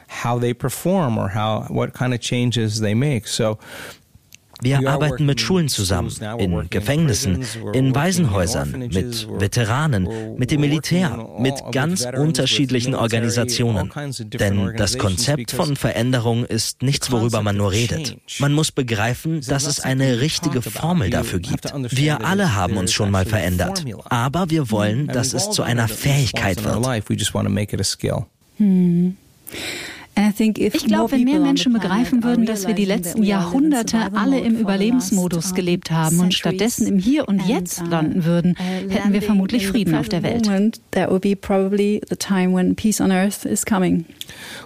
[0.10, 3.28] how they perform or how what kind of changes they make.
[3.28, 3.60] So
[4.62, 11.56] wir arbeiten mit Schulen zusammen, in Gefängnissen, in Waisenhäusern, mit Veteranen, mit dem Militär, mit
[11.72, 13.92] ganz unterschiedlichen Organisationen.
[14.20, 18.18] Denn das Konzept von Veränderung ist nichts, worüber man nur redet.
[18.40, 21.74] Man muss begreifen, dass es eine richtige Formel dafür gibt.
[21.96, 26.64] Wir alle haben uns schon mal verändert, aber wir wollen, dass es zu einer Fähigkeit
[26.64, 26.76] wird.
[28.58, 29.18] Hm.
[30.56, 35.54] Ich glaube, wenn mehr Menschen begreifen würden, dass wir die letzten Jahrhunderte alle im Überlebensmodus
[35.54, 40.10] gelebt haben und stattdessen im Hier und Jetzt landen würden, hätten wir vermutlich Frieden auf
[40.10, 40.50] der Welt.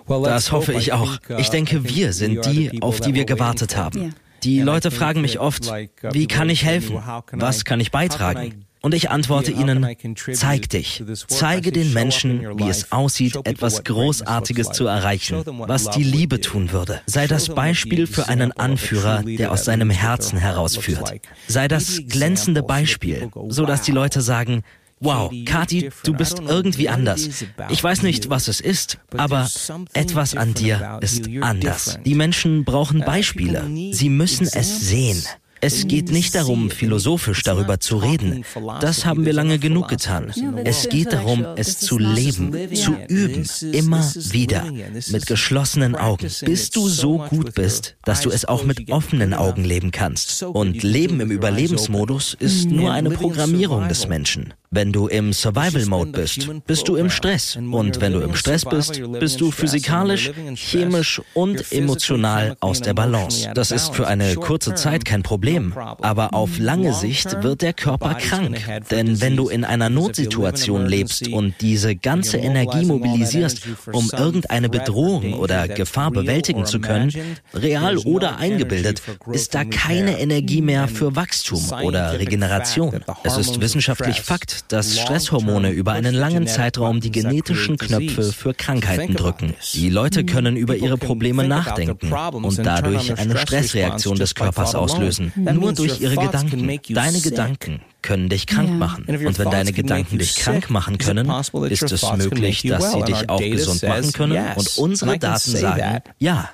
[0.07, 1.17] Das hoffe ich auch.
[1.37, 4.13] Ich denke, wir sind die, auf die wir gewartet haben.
[4.43, 5.71] Die Leute fragen mich oft,
[6.11, 6.97] wie kann ich helfen?
[7.31, 8.65] Was kann ich beitragen?
[8.83, 9.87] Und ich antworte ihnen,
[10.33, 16.41] zeig dich, zeige den Menschen, wie es aussieht, etwas Großartiges zu erreichen, was die Liebe
[16.41, 16.99] tun würde.
[17.05, 21.13] Sei das Beispiel für einen Anführer, der aus seinem Herzen herausführt.
[21.47, 24.63] Sei das glänzende Beispiel, so dass die Leute sagen,
[24.99, 27.27] Wow, Kati, du bist irgendwie anders.
[27.69, 29.49] Ich weiß nicht, was es ist, aber
[29.93, 31.99] etwas an dir ist anders.
[32.05, 33.69] Die Menschen brauchen Beispiele.
[33.91, 35.21] Sie müssen es sehen.
[35.65, 38.43] Es geht nicht darum, philosophisch darüber zu reden.
[38.81, 40.33] Das haben wir lange genug getan.
[40.65, 44.65] Es geht darum, es zu leben, zu üben, immer wieder,
[45.09, 49.63] mit geschlossenen Augen, bis du so gut bist, dass du es auch mit offenen Augen
[49.63, 50.43] leben kannst.
[50.43, 54.53] Und Leben im Überlebensmodus ist nur eine Programmierung des Menschen.
[54.75, 57.55] Wenn du im Survival-Mode bist, bist du im Stress.
[57.55, 63.51] Und wenn du im Stress bist, bist du physikalisch, chemisch und emotional aus der Balance.
[63.53, 65.73] Das ist für eine kurze Zeit kein Problem.
[65.77, 68.59] Aber auf lange Sicht wird der Körper krank.
[68.89, 75.33] Denn wenn du in einer Notsituation lebst und diese ganze Energie mobilisierst, um irgendeine Bedrohung
[75.33, 77.13] oder Gefahr bewältigen zu können,
[77.53, 83.01] real oder eingebildet, ist da keine Energie mehr für Wachstum oder Regeneration.
[83.23, 89.15] Es ist wissenschaftlich Fakt, dass Stresshormone über einen langen Zeitraum die genetischen Knöpfe für Krankheiten
[89.15, 89.53] drücken.
[89.73, 95.31] Die Leute können über ihre Probleme nachdenken und dadurch eine Stressreaktion des Körpers auslösen.
[95.35, 96.79] Nur durch ihre Gedanken.
[96.89, 99.05] Deine Gedanken können dich krank machen.
[99.05, 101.29] Und wenn deine Gedanken dich krank machen können,
[101.69, 104.45] ist es möglich, dass sie dich auch gesund machen können.
[104.55, 106.49] Und unsere Daten sagen, ja.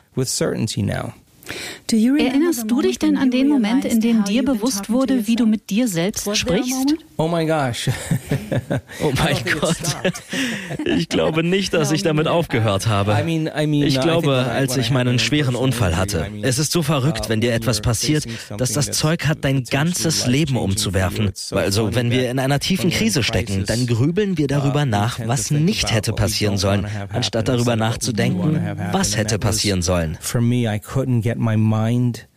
[1.92, 5.70] Erinnerst du dich denn an den Moment, in dem dir bewusst wurde, wie du mit
[5.70, 6.96] dir selbst sprichst?
[7.18, 7.90] Oh my gosh.
[9.04, 9.78] oh mein Gott.
[10.86, 13.18] Ich glaube nicht, dass ich damit aufgehört habe.
[13.72, 16.28] Ich glaube, als ich meinen schweren Unfall hatte.
[16.42, 18.26] Es ist so verrückt, wenn dir etwas passiert,
[18.58, 21.32] dass das Zeug hat, dein ganzes Leben umzuwerfen.
[21.52, 25.92] Also, wenn wir in einer tiefen Krise stecken, dann grübeln wir darüber nach, was nicht
[25.94, 30.18] hätte passieren sollen, anstatt darüber nachzudenken, was hätte passieren sollen.
[30.22, 32.28] For me, I couldn't get my mind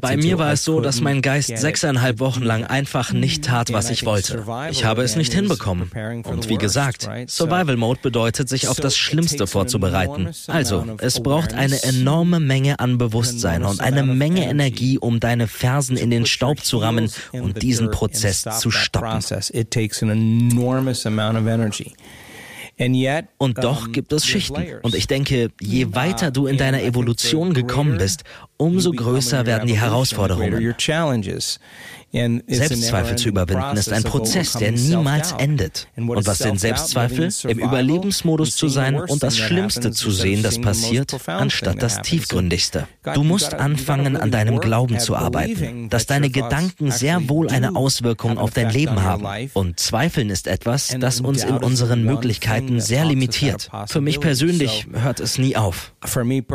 [0.00, 3.90] bei mir war es so, dass mein Geist sechseinhalb Wochen lang einfach nicht tat, was
[3.90, 4.44] ich wollte.
[4.70, 5.90] Ich habe es nicht hinbekommen.
[6.24, 10.30] Und wie gesagt, Survival Mode bedeutet, sich auf das Schlimmste vorzubereiten.
[10.46, 15.96] Also, es braucht eine enorme Menge an Bewusstsein und eine Menge Energie, um deine Fersen
[15.96, 19.20] in den Staub zu rammen und diesen Prozess zu stoppen.
[23.38, 24.64] Und doch gibt es Schichten.
[24.82, 28.22] Und ich denke, je weiter du in deiner Evolution gekommen bist,
[28.56, 30.74] umso größer werden die Herausforderungen.
[32.10, 35.88] Selbstzweifel zu überwinden ist ein Prozess, der niemals endet.
[35.96, 37.28] Und was sind Selbstzweifel?
[37.46, 42.88] Im Überlebensmodus zu sein und das Schlimmste zu sehen, das passiert, anstatt das Tiefgründigste.
[43.14, 48.38] Du musst anfangen, an deinem Glauben zu arbeiten, dass deine Gedanken sehr wohl eine Auswirkung
[48.38, 49.50] auf dein Leben haben.
[49.52, 53.70] Und Zweifeln ist etwas, das uns in unseren Möglichkeiten sehr limitiert.
[53.86, 55.92] Für mich persönlich hört es nie auf.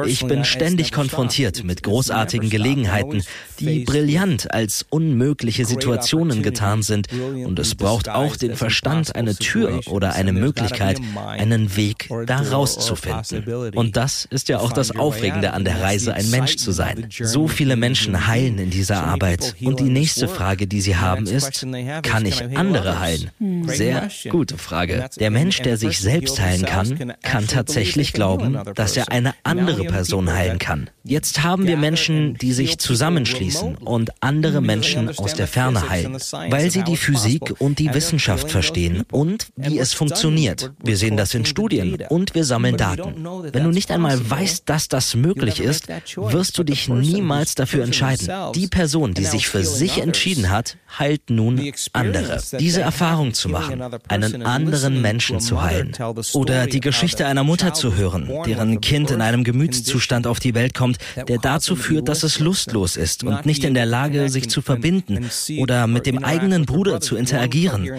[0.05, 3.23] Ich bin ständig konfrontiert mit großartigen Gelegenheiten,
[3.59, 7.07] die brillant als unmöglich unmögliche Situationen getan sind.
[7.11, 13.73] Und es braucht auch den Verstand, eine Tür oder eine Möglichkeit, einen Weg da rauszufinden.
[13.75, 17.07] Und das ist ja auch das Aufregende an der Reise, ein Mensch zu sein.
[17.11, 19.55] So viele Menschen heilen in dieser Arbeit.
[19.63, 21.65] Und die nächste Frage, die sie haben, ist,
[22.03, 23.31] kann ich andere heilen?
[23.67, 25.09] Sehr gute Frage.
[25.19, 30.31] Der Mensch, der sich selbst heilen kann, kann tatsächlich glauben, dass er eine andere Person
[30.31, 30.89] heilen kann.
[31.03, 36.17] Jetzt haben wir Menschen, die sich zusammenschließen und andere Menschen aus aus der Ferne heilen,
[36.49, 40.71] weil sie die Physik und die Wissenschaft verstehen und wie es funktioniert.
[40.83, 43.25] Wir sehen das in Studien und wir sammeln Daten.
[43.51, 48.29] Wenn du nicht einmal weißt, dass das möglich ist, wirst du dich niemals dafür entscheiden.
[48.53, 51.59] Die Person, die sich für sich entschieden hat, heilt nun
[51.93, 52.41] andere.
[52.59, 55.93] Diese Erfahrung zu machen, einen anderen Menschen zu heilen.
[56.33, 60.75] Oder die Geschichte einer Mutter zu hören, deren Kind in einem Gemütszustand auf die Welt
[60.75, 64.61] kommt, der dazu führt, dass es lustlos ist und nicht in der Lage, sich zu
[64.61, 65.22] verbinden
[65.59, 67.89] oder mit dem eigenen Bruder zu interagieren.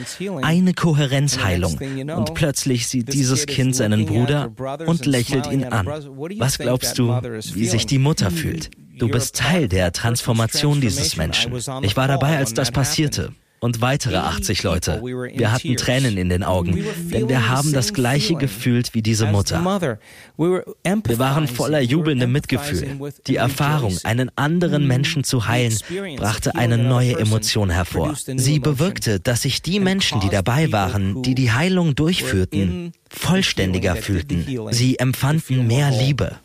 [0.43, 1.79] Eine Kohärenzheilung.
[2.17, 4.53] Und plötzlich sieht dieses Kind seinen Bruder
[4.87, 5.87] und lächelt ihn an.
[6.39, 8.71] Was glaubst du, wie sich die Mutter fühlt?
[8.99, 11.55] Du bist Teil der Transformation dieses Menschen.
[11.83, 13.33] Ich war dabei, als das passierte
[13.65, 15.01] und weitere 80 Leute.
[15.03, 19.59] Wir hatten Tränen in den Augen, denn wir haben das gleiche gefühlt wie diese Mutter.
[20.37, 23.11] Wir waren voller jubelndem Mitgefühl.
[23.27, 25.79] Die Erfahrung, einen anderen Menschen zu heilen,
[26.19, 28.15] brachte eine neue Emotion hervor.
[28.37, 34.45] Sie bewirkte, dass sich die Menschen, die dabei waren, die die Heilung durchführten, vollständiger fühlten.
[34.73, 36.37] Sie empfanden mehr Liebe.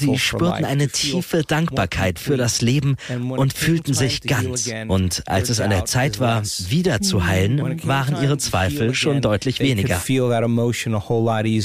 [0.00, 2.96] Sie spürten eine tiefe Dankbarkeit für das Leben
[3.36, 4.70] und fühlten sich ganz.
[4.88, 9.60] Und als es an der Zeit war, wieder zu heilen, waren ihre Zweifel schon deutlich
[9.60, 10.00] weniger.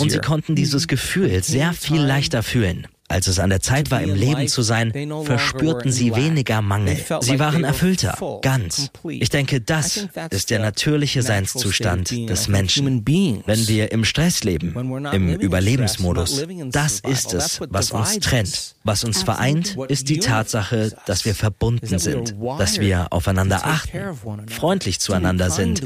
[0.01, 2.87] Und sie konnten dieses Gefühl sehr viel leichter fühlen.
[3.09, 4.93] Als es an der Zeit war, im Leben zu sein,
[5.23, 6.95] verspürten sie weniger Mangel.
[7.21, 8.91] Sie waren erfüllter, ganz.
[9.09, 13.03] Ich denke, das ist der natürliche Seinszustand des Menschen.
[13.07, 14.75] Wenn wir im Stress leben,
[15.11, 18.75] im Überlebensmodus, das ist es, was uns trennt.
[18.83, 23.99] Was uns vereint, ist die Tatsache, dass wir verbunden sind, dass wir aufeinander achten,
[24.47, 25.81] freundlich zueinander sind,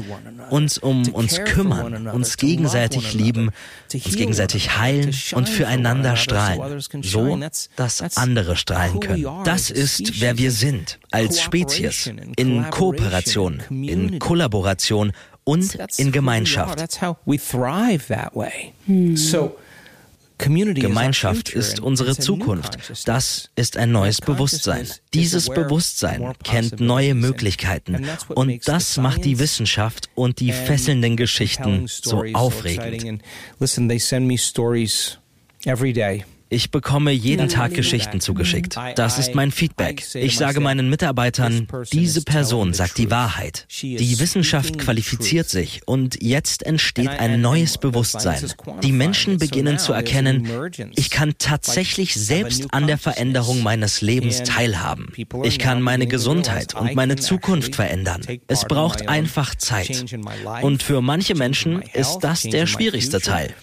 [0.50, 3.50] uns um uns kümmern, uns gegenseitig lieben,
[3.92, 6.82] uns gegenseitig heilen und füreinander strahlen
[7.14, 7.38] so,
[7.76, 9.26] dass andere strahlen können.
[9.44, 15.12] Das ist, wer wir sind, als Spezies, in Kooperation, in Kollaboration
[15.44, 16.78] und in Gemeinschaft.
[20.38, 22.78] Gemeinschaft ist unsere Zukunft.
[23.06, 24.88] Das ist ein neues Bewusstsein.
[25.14, 28.04] Dieses Bewusstsein kennt neue Möglichkeiten.
[28.34, 33.22] Und das macht die Wissenschaft und die fesselnden Geschichten so aufregend.
[36.50, 38.76] Ich bekomme jeden Tag Geschichten zugeschickt.
[38.96, 40.04] Das ist mein Feedback.
[40.14, 43.66] Ich sage meinen Mitarbeitern, diese Person sagt die Wahrheit.
[43.82, 48.42] Die Wissenschaft qualifiziert sich und jetzt entsteht ein neues Bewusstsein.
[48.82, 50.48] Die Menschen beginnen zu erkennen,
[50.94, 55.12] ich kann tatsächlich selbst an der Veränderung meines Lebens teilhaben.
[55.42, 58.22] Ich kann meine Gesundheit und meine Zukunft verändern.
[58.46, 60.14] Es braucht einfach Zeit.
[60.62, 63.54] Und für manche Menschen ist das der schwierigste Teil.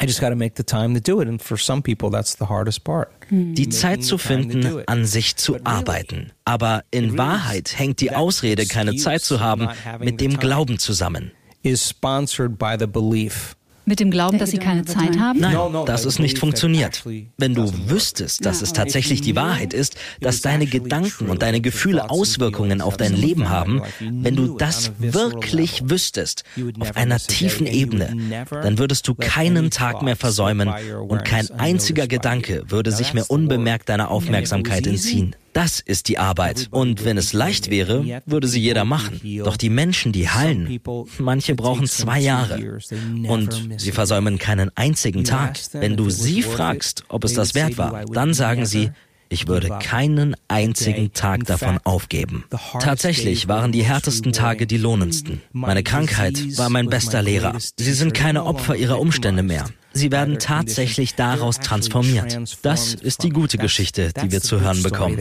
[0.00, 1.28] I just got to make the time to do it.
[1.28, 3.10] And for some people, that's the hardest part.
[3.30, 6.32] Die Zeit zu finden, an sich zu arbeiten.
[6.44, 9.68] Aber in Wahrheit hängt die Ausrede, keine Zeit zu haben,
[10.00, 11.32] mit dem Glauben zusammen.
[11.62, 13.56] Is sponsored by the belief
[13.88, 15.40] mit dem Glauben, dass sie keine Zeit haben?
[15.40, 17.02] Nein, dass es nicht funktioniert.
[17.36, 22.10] Wenn du wüsstest, dass es tatsächlich die Wahrheit ist, dass deine Gedanken und deine Gefühle
[22.10, 26.44] Auswirkungen auf dein Leben haben, wenn du das wirklich wüsstest,
[26.78, 30.70] auf einer tiefen Ebene, dann würdest du keinen Tag mehr versäumen
[31.08, 35.34] und kein einziger Gedanke würde sich mehr unbemerkt deiner Aufmerksamkeit entziehen.
[35.58, 36.68] Das ist die Arbeit.
[36.70, 39.20] Und wenn es leicht wäre, würde sie jeder machen.
[39.38, 40.78] Doch die Menschen, die heilen,
[41.18, 42.78] manche brauchen zwei Jahre.
[43.26, 45.58] Und sie versäumen keinen einzigen Tag.
[45.72, 48.92] Wenn du sie fragst, ob es das wert war, dann sagen sie,
[49.30, 52.44] ich würde keinen einzigen Tag davon aufgeben.
[52.78, 55.42] Tatsächlich waren die härtesten Tage die lohnendsten.
[55.50, 57.56] Meine Krankheit war mein bester Lehrer.
[57.58, 59.64] Sie sind keine Opfer ihrer Umstände mehr.
[59.92, 62.38] Sie werden tatsächlich daraus transformiert.
[62.62, 65.16] Das ist die gute Geschichte, die wir zu hören bekommen.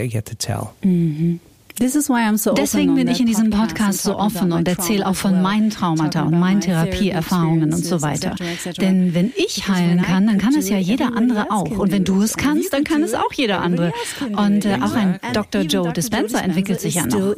[0.84, 1.40] Mhm.
[1.80, 6.40] Deswegen bin ich in diesem Podcast so offen und erzähle auch von meinen Traumata und
[6.40, 8.36] meinen Therapieerfahrungen und so weiter.
[8.80, 11.70] Denn wenn ich heilen kann, dann kann es ja jeder andere auch.
[11.78, 13.94] Und wenn du es kannst, dann kann es auch jeder andere.
[14.36, 15.62] Und äh, auch ein Dr.
[15.62, 17.36] Joe Dispenza entwickelt sich ja noch.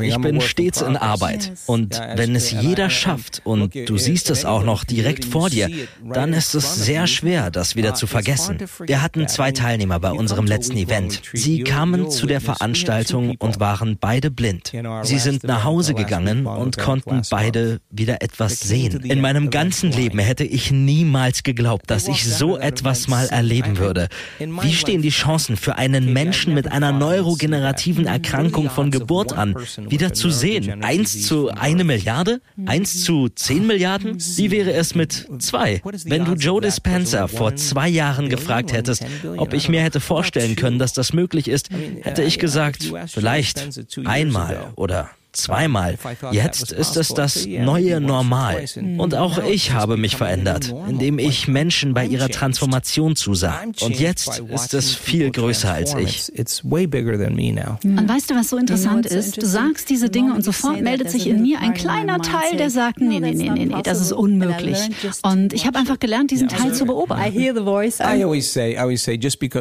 [0.00, 1.52] Ich bin stets in Arbeit.
[1.66, 5.68] Und wenn es jeder schafft und du siehst es auch noch direkt vor dir,
[6.12, 8.58] dann ist es sehr schwer, das wieder zu vergessen.
[8.86, 11.22] Wir hatten zwei Teilnehmer bei unserem letzten Event.
[11.32, 14.72] Sie kamen zu der Veranstaltung und waren beide blind.
[15.02, 19.02] Sie sind nach Hause gegangen und konnten beide wieder etwas sehen.
[19.04, 24.08] In meinem ganzen Leben hätte ich niemals geglaubt, dass ich so etwas mal erleben würde.
[24.38, 29.56] Wie stehen die Chancen für einen Menschen mit einer neurogenerativen Erkrankung von Geburt an,
[29.88, 30.82] wieder zu sehen?
[30.82, 32.40] Eins zu eine Milliarde?
[32.66, 34.18] Eins zu zehn Milliarden?
[34.36, 35.80] Wie wäre es mit zwei?
[36.04, 39.04] Wenn du Joe Dispenza vor zwei Jahren gefragt hättest,
[39.36, 41.68] ob ich mir hätte vorstellen können, dass das möglich ist,
[42.02, 43.58] hätte ich gesagt, vielleicht
[44.04, 45.96] einmal oder zweimal.
[46.32, 48.64] Jetzt ist es das neue Normal.
[48.98, 53.62] Und auch ich habe mich verändert, indem ich Menschen bei ihrer Transformation zusah.
[53.80, 56.32] Und jetzt ist es viel größer als ich.
[56.36, 59.42] Und weißt du, was so interessant ist?
[59.42, 63.00] Du sagst diese Dinge und sofort meldet sich in mir ein kleiner Teil, der sagt,
[63.00, 64.78] nee, nee, nee, nee, nee, das ist unmöglich.
[65.22, 67.34] Und ich habe einfach gelernt, diesen Teil zu beobachten.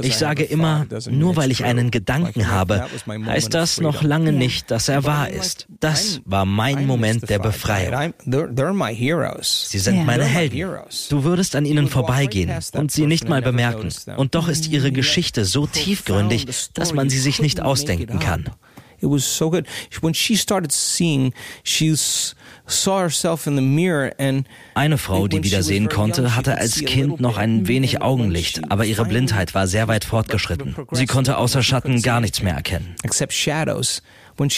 [0.04, 2.86] Ich sage immer, nur weil ich einen Gedanken habe,
[3.26, 5.63] heißt das noch lange nicht, dass er wahr ist.
[5.70, 8.14] Das war mein Moment der Befreiung.
[9.42, 10.78] Sie sind meine Helden.
[11.10, 13.90] Du würdest an ihnen vorbeigehen und sie nicht mal bemerken.
[14.18, 18.50] Und doch ist ihre Geschichte so tiefgründig, dass man sie sich nicht ausdenken kann.
[19.04, 19.68] It was so good.
[20.02, 21.34] When she started seeing,
[21.64, 26.80] she saw herself in the mirror and eine Frau, die wieder sehen konnte, hatte als
[26.86, 30.76] Kind noch ein wenig Augenlicht, aber ihre Blindheit war sehr weit fortgeschritten.
[30.92, 32.96] Sie konnte außer Schatten gar nichts mehr erkennen.
[33.04, 34.02] Except shadows.
[34.38, 34.58] Als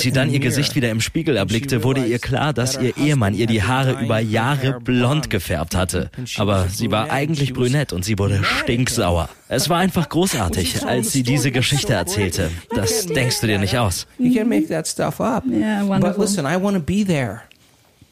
[0.00, 3.46] sie dann ihr Gesicht wieder im Spiegel erblickte, wurde ihr klar, dass ihr Ehemann ihr
[3.46, 6.10] die Haare über Jahre blond gefärbt hatte.
[6.36, 9.28] Aber sie war eigentlich brünett und sie wurde stinksauer.
[9.48, 12.50] Es war einfach großartig, als sie diese Geschichte erzählte.
[12.74, 14.06] Das denkst du dir nicht aus.
[14.18, 15.44] You can make that stuff up.
[15.44, 17.42] But listen, I want to be there.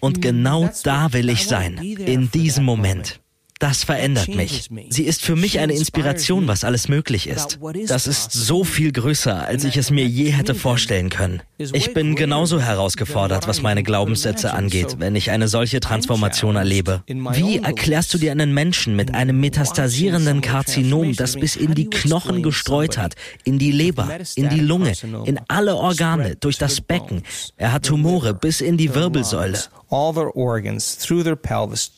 [0.00, 3.18] Und genau da will ich sein, in diesem Moment.
[3.60, 4.68] Das verändert mich.
[4.90, 7.60] Sie ist für mich eine Inspiration, was alles möglich ist.
[7.86, 11.40] Das ist so viel größer, als ich es mir je hätte vorstellen können.
[11.56, 17.04] Ich bin genauso herausgefordert, was meine Glaubenssätze angeht, wenn ich eine solche Transformation erlebe.
[17.06, 22.42] Wie erklärst du dir einen Menschen mit einem metastasierenden Karzinom, das bis in die Knochen
[22.42, 24.92] gestreut hat, in die Leber, in die Lunge,
[25.24, 27.22] in alle Organe, durch das Becken?
[27.56, 29.58] Er hat Tumore bis in die Wirbelsäule.
[29.90, 31.92] All their organs, through their pelvis,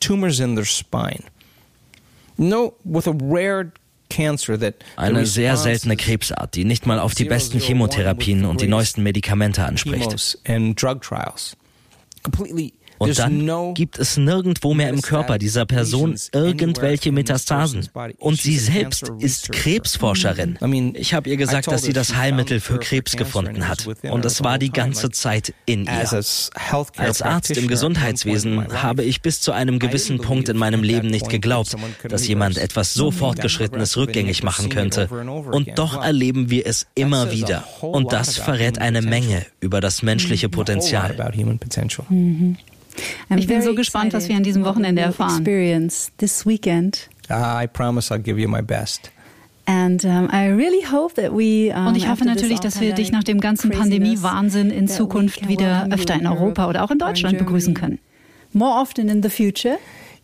[0.00, 1.24] tumors in their spine.
[2.36, 3.72] No, with a rare
[4.96, 9.64] eine sehr seltene Krebsart, die nicht mal auf die besten Chemotherapien und die neuesten Medikamente
[9.64, 10.40] anspricht.
[12.98, 17.88] Und dann gibt es nirgendwo mehr im Körper dieser Person irgendwelche Metastasen.
[18.18, 20.58] Und sie selbst ist Krebsforscherin.
[20.94, 23.86] Ich habe ihr gesagt, dass sie das Heilmittel für Krebs gefunden hat.
[24.02, 26.08] Und es war die ganze Zeit in ihr.
[26.96, 31.28] Als Arzt im Gesundheitswesen habe ich bis zu einem gewissen Punkt in meinem Leben nicht
[31.28, 31.76] geglaubt,
[32.08, 35.08] dass jemand etwas so fortgeschrittenes rückgängig machen könnte.
[35.08, 37.64] Und doch erleben wir es immer wieder.
[37.80, 41.14] Und das verrät eine Menge über das menschliche Potenzial.
[42.08, 42.56] Mhm.
[43.30, 45.44] I'm ich bin so gespannt, was wir an diesem Wochenende erfahren.
[46.18, 47.08] This weekend.
[47.30, 49.10] I promise I'll give you my best.
[49.66, 56.14] Und ich hoffe natürlich, dass wir dich nach dem ganzen Pandemie-Wahnsinn in Zukunft wieder öfter
[56.14, 57.98] in Europa oder auch in Deutschland begrüßen können.
[58.54, 59.76] More often in the future.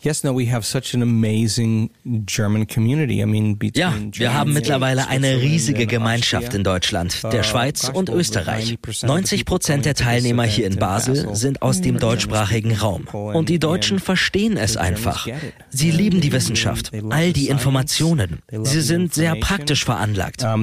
[0.05, 1.89] Yes, no, we have such an amazing
[2.27, 3.23] German community.
[3.23, 8.11] I mean, ja, wir haben mittlerweile eine riesige Gemeinschaft in Deutschland, der uh, Schweiz und
[8.11, 8.77] Österreich.
[9.03, 13.07] 90 Prozent der Teilnehmer hier in Basel sind aus dem deutschsprachigen Raum.
[13.07, 15.27] Und die Deutschen verstehen es einfach.
[15.71, 18.41] Sie lieben die Wissenschaft, all die Informationen.
[18.51, 20.45] Sie sind sehr praktisch veranlagt.
[20.45, 20.59] Uh,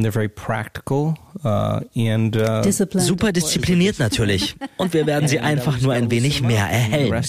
[1.44, 4.56] uh, Super diszipliniert natürlich.
[4.78, 7.24] Und wir werden sie einfach nur ein wenig mehr erhellen.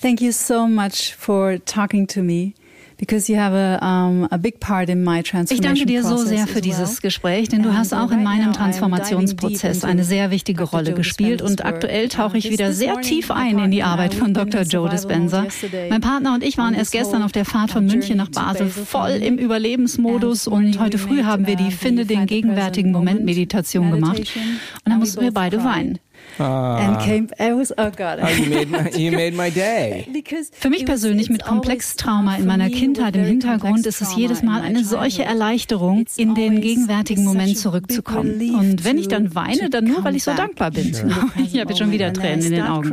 [0.00, 2.54] Thank you so much for talking to me.
[2.98, 6.16] Because you have a, um, a big part in my transformation ich danke dir so
[6.16, 10.94] sehr für dieses Gespräch, denn du hast auch in meinem Transformationsprozess eine sehr wichtige Rolle
[10.94, 14.62] gespielt und aktuell tauche ich wieder sehr tief ein in die Arbeit von Dr.
[14.62, 15.46] Joe Dispenza.
[15.90, 19.12] Mein Partner und ich waren erst gestern auf der Fahrt von München nach Basel voll
[19.22, 24.36] im Überlebensmodus und heute früh haben wir die Finde den gegenwärtigen Moment Meditation gemacht
[24.84, 26.00] und da mussten wir beide weinen.
[26.38, 28.20] And came, I was, oh God.
[28.22, 30.06] Oh, you made my, you made my day.
[30.52, 34.84] Für mich persönlich mit Komplextrauma in meiner Kindheit im Hintergrund ist es jedes Mal eine
[34.84, 38.40] solche Erleichterung, in den gegenwärtigen Moment zurückzukommen.
[38.54, 40.88] Und wenn ich dann weine, dann nur, weil ich so dankbar bin.
[41.38, 42.92] Ich habe schon wieder Tränen in den Augen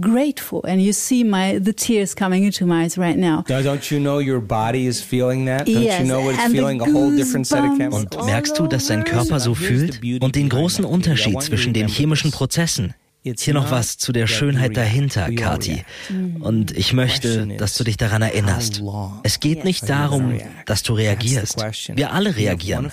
[0.00, 3.44] grateful and you see my the tears coming into my eyes right now.
[3.46, 5.66] Don't you know your body is feeling that?
[5.66, 6.00] Don't yes.
[6.00, 8.16] you know what it's and feeling a whole different set of chemicals?
[8.16, 12.30] Und merkst du, dass dein Körper so fühlt und den großen Unterschied zwischen den chemischen
[12.30, 12.94] Prozessen?
[13.22, 15.84] Hier noch was zu der Schönheit dahinter, Kati.
[16.40, 18.82] Und ich möchte, dass du dich daran erinnerst.
[19.22, 21.58] Es geht nicht darum, dass du reagierst.
[21.94, 22.90] Wir alle reagieren.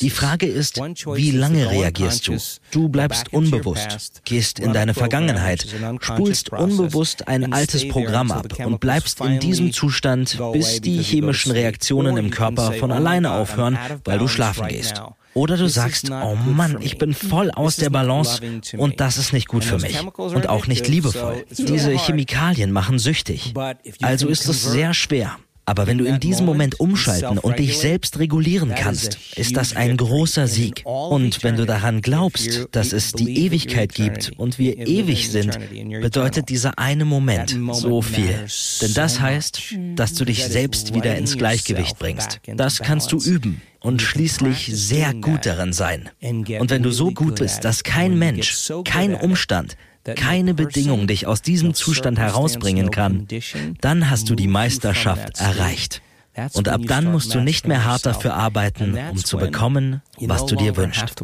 [0.00, 0.80] Die Frage ist,
[1.14, 2.36] wie lange reagierst du?
[2.72, 5.66] Du bleibst unbewusst, gehst in deine Vergangenheit,
[6.00, 12.16] spulst unbewusst ein altes Programm ab und bleibst in diesem Zustand, bis die chemischen Reaktionen
[12.16, 15.00] im Körper von alleine aufhören, weil du schlafen gehst.
[15.34, 18.40] Oder du sagst, oh Mann, ich bin voll aus der Balance
[18.76, 21.44] und das ist nicht gut für mich und auch nicht liebevoll.
[21.50, 23.54] Diese Chemikalien machen süchtig.
[24.02, 25.36] Also ist es sehr schwer.
[25.68, 29.98] Aber wenn du in diesem Moment umschalten und dich selbst regulieren kannst, ist das ein
[29.98, 30.82] großer Sieg.
[30.86, 35.58] Und wenn du daran glaubst, dass es die Ewigkeit gibt und wir ewig sind,
[36.00, 38.46] bedeutet dieser eine Moment so viel.
[38.80, 42.40] Denn das heißt, dass du dich selbst wieder ins Gleichgewicht bringst.
[42.56, 46.08] Das kannst du üben und schließlich sehr gut darin sein.
[46.22, 49.76] Und wenn du so gut bist, dass kein Mensch, kein Umstand,
[50.16, 53.26] keine Bedingung dich aus diesem Zustand herausbringen kann,
[53.80, 56.02] dann hast du die Meisterschaft erreicht.
[56.54, 60.54] Und ab dann musst du nicht mehr hart dafür arbeiten, um zu bekommen, was du
[60.54, 61.20] dir wünschst.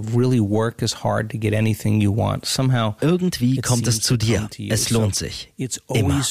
[3.00, 4.48] Irgendwie kommt es zu dir.
[4.68, 5.52] Es lohnt sich.
[5.88, 6.24] Immer.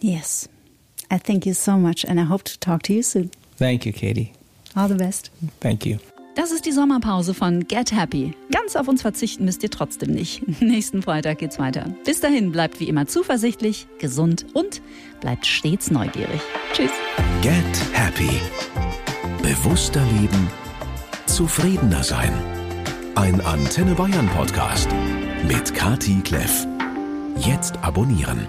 [0.00, 0.48] Yes.
[1.10, 3.30] I thank you so much and I hope to talk to you soon.
[3.58, 4.32] Thank you, Katie.
[4.74, 5.30] All the best.
[5.60, 5.98] Thank you.
[6.38, 8.32] Das ist die Sommerpause von Get Happy.
[8.52, 10.46] Ganz auf uns verzichten müsst ihr trotzdem nicht.
[10.60, 11.92] Nächsten Freitag geht's weiter.
[12.04, 14.80] Bis dahin bleibt wie immer zuversichtlich, gesund und
[15.20, 16.40] bleibt stets neugierig.
[16.74, 16.92] Tschüss.
[17.42, 17.52] Get
[17.92, 18.30] Happy.
[19.42, 20.46] Bewusster leben,
[21.26, 22.32] zufriedener sein.
[23.16, 24.88] Ein Antenne Bayern Podcast
[25.48, 26.68] mit Kati Kleff.
[27.40, 28.46] Jetzt abonnieren.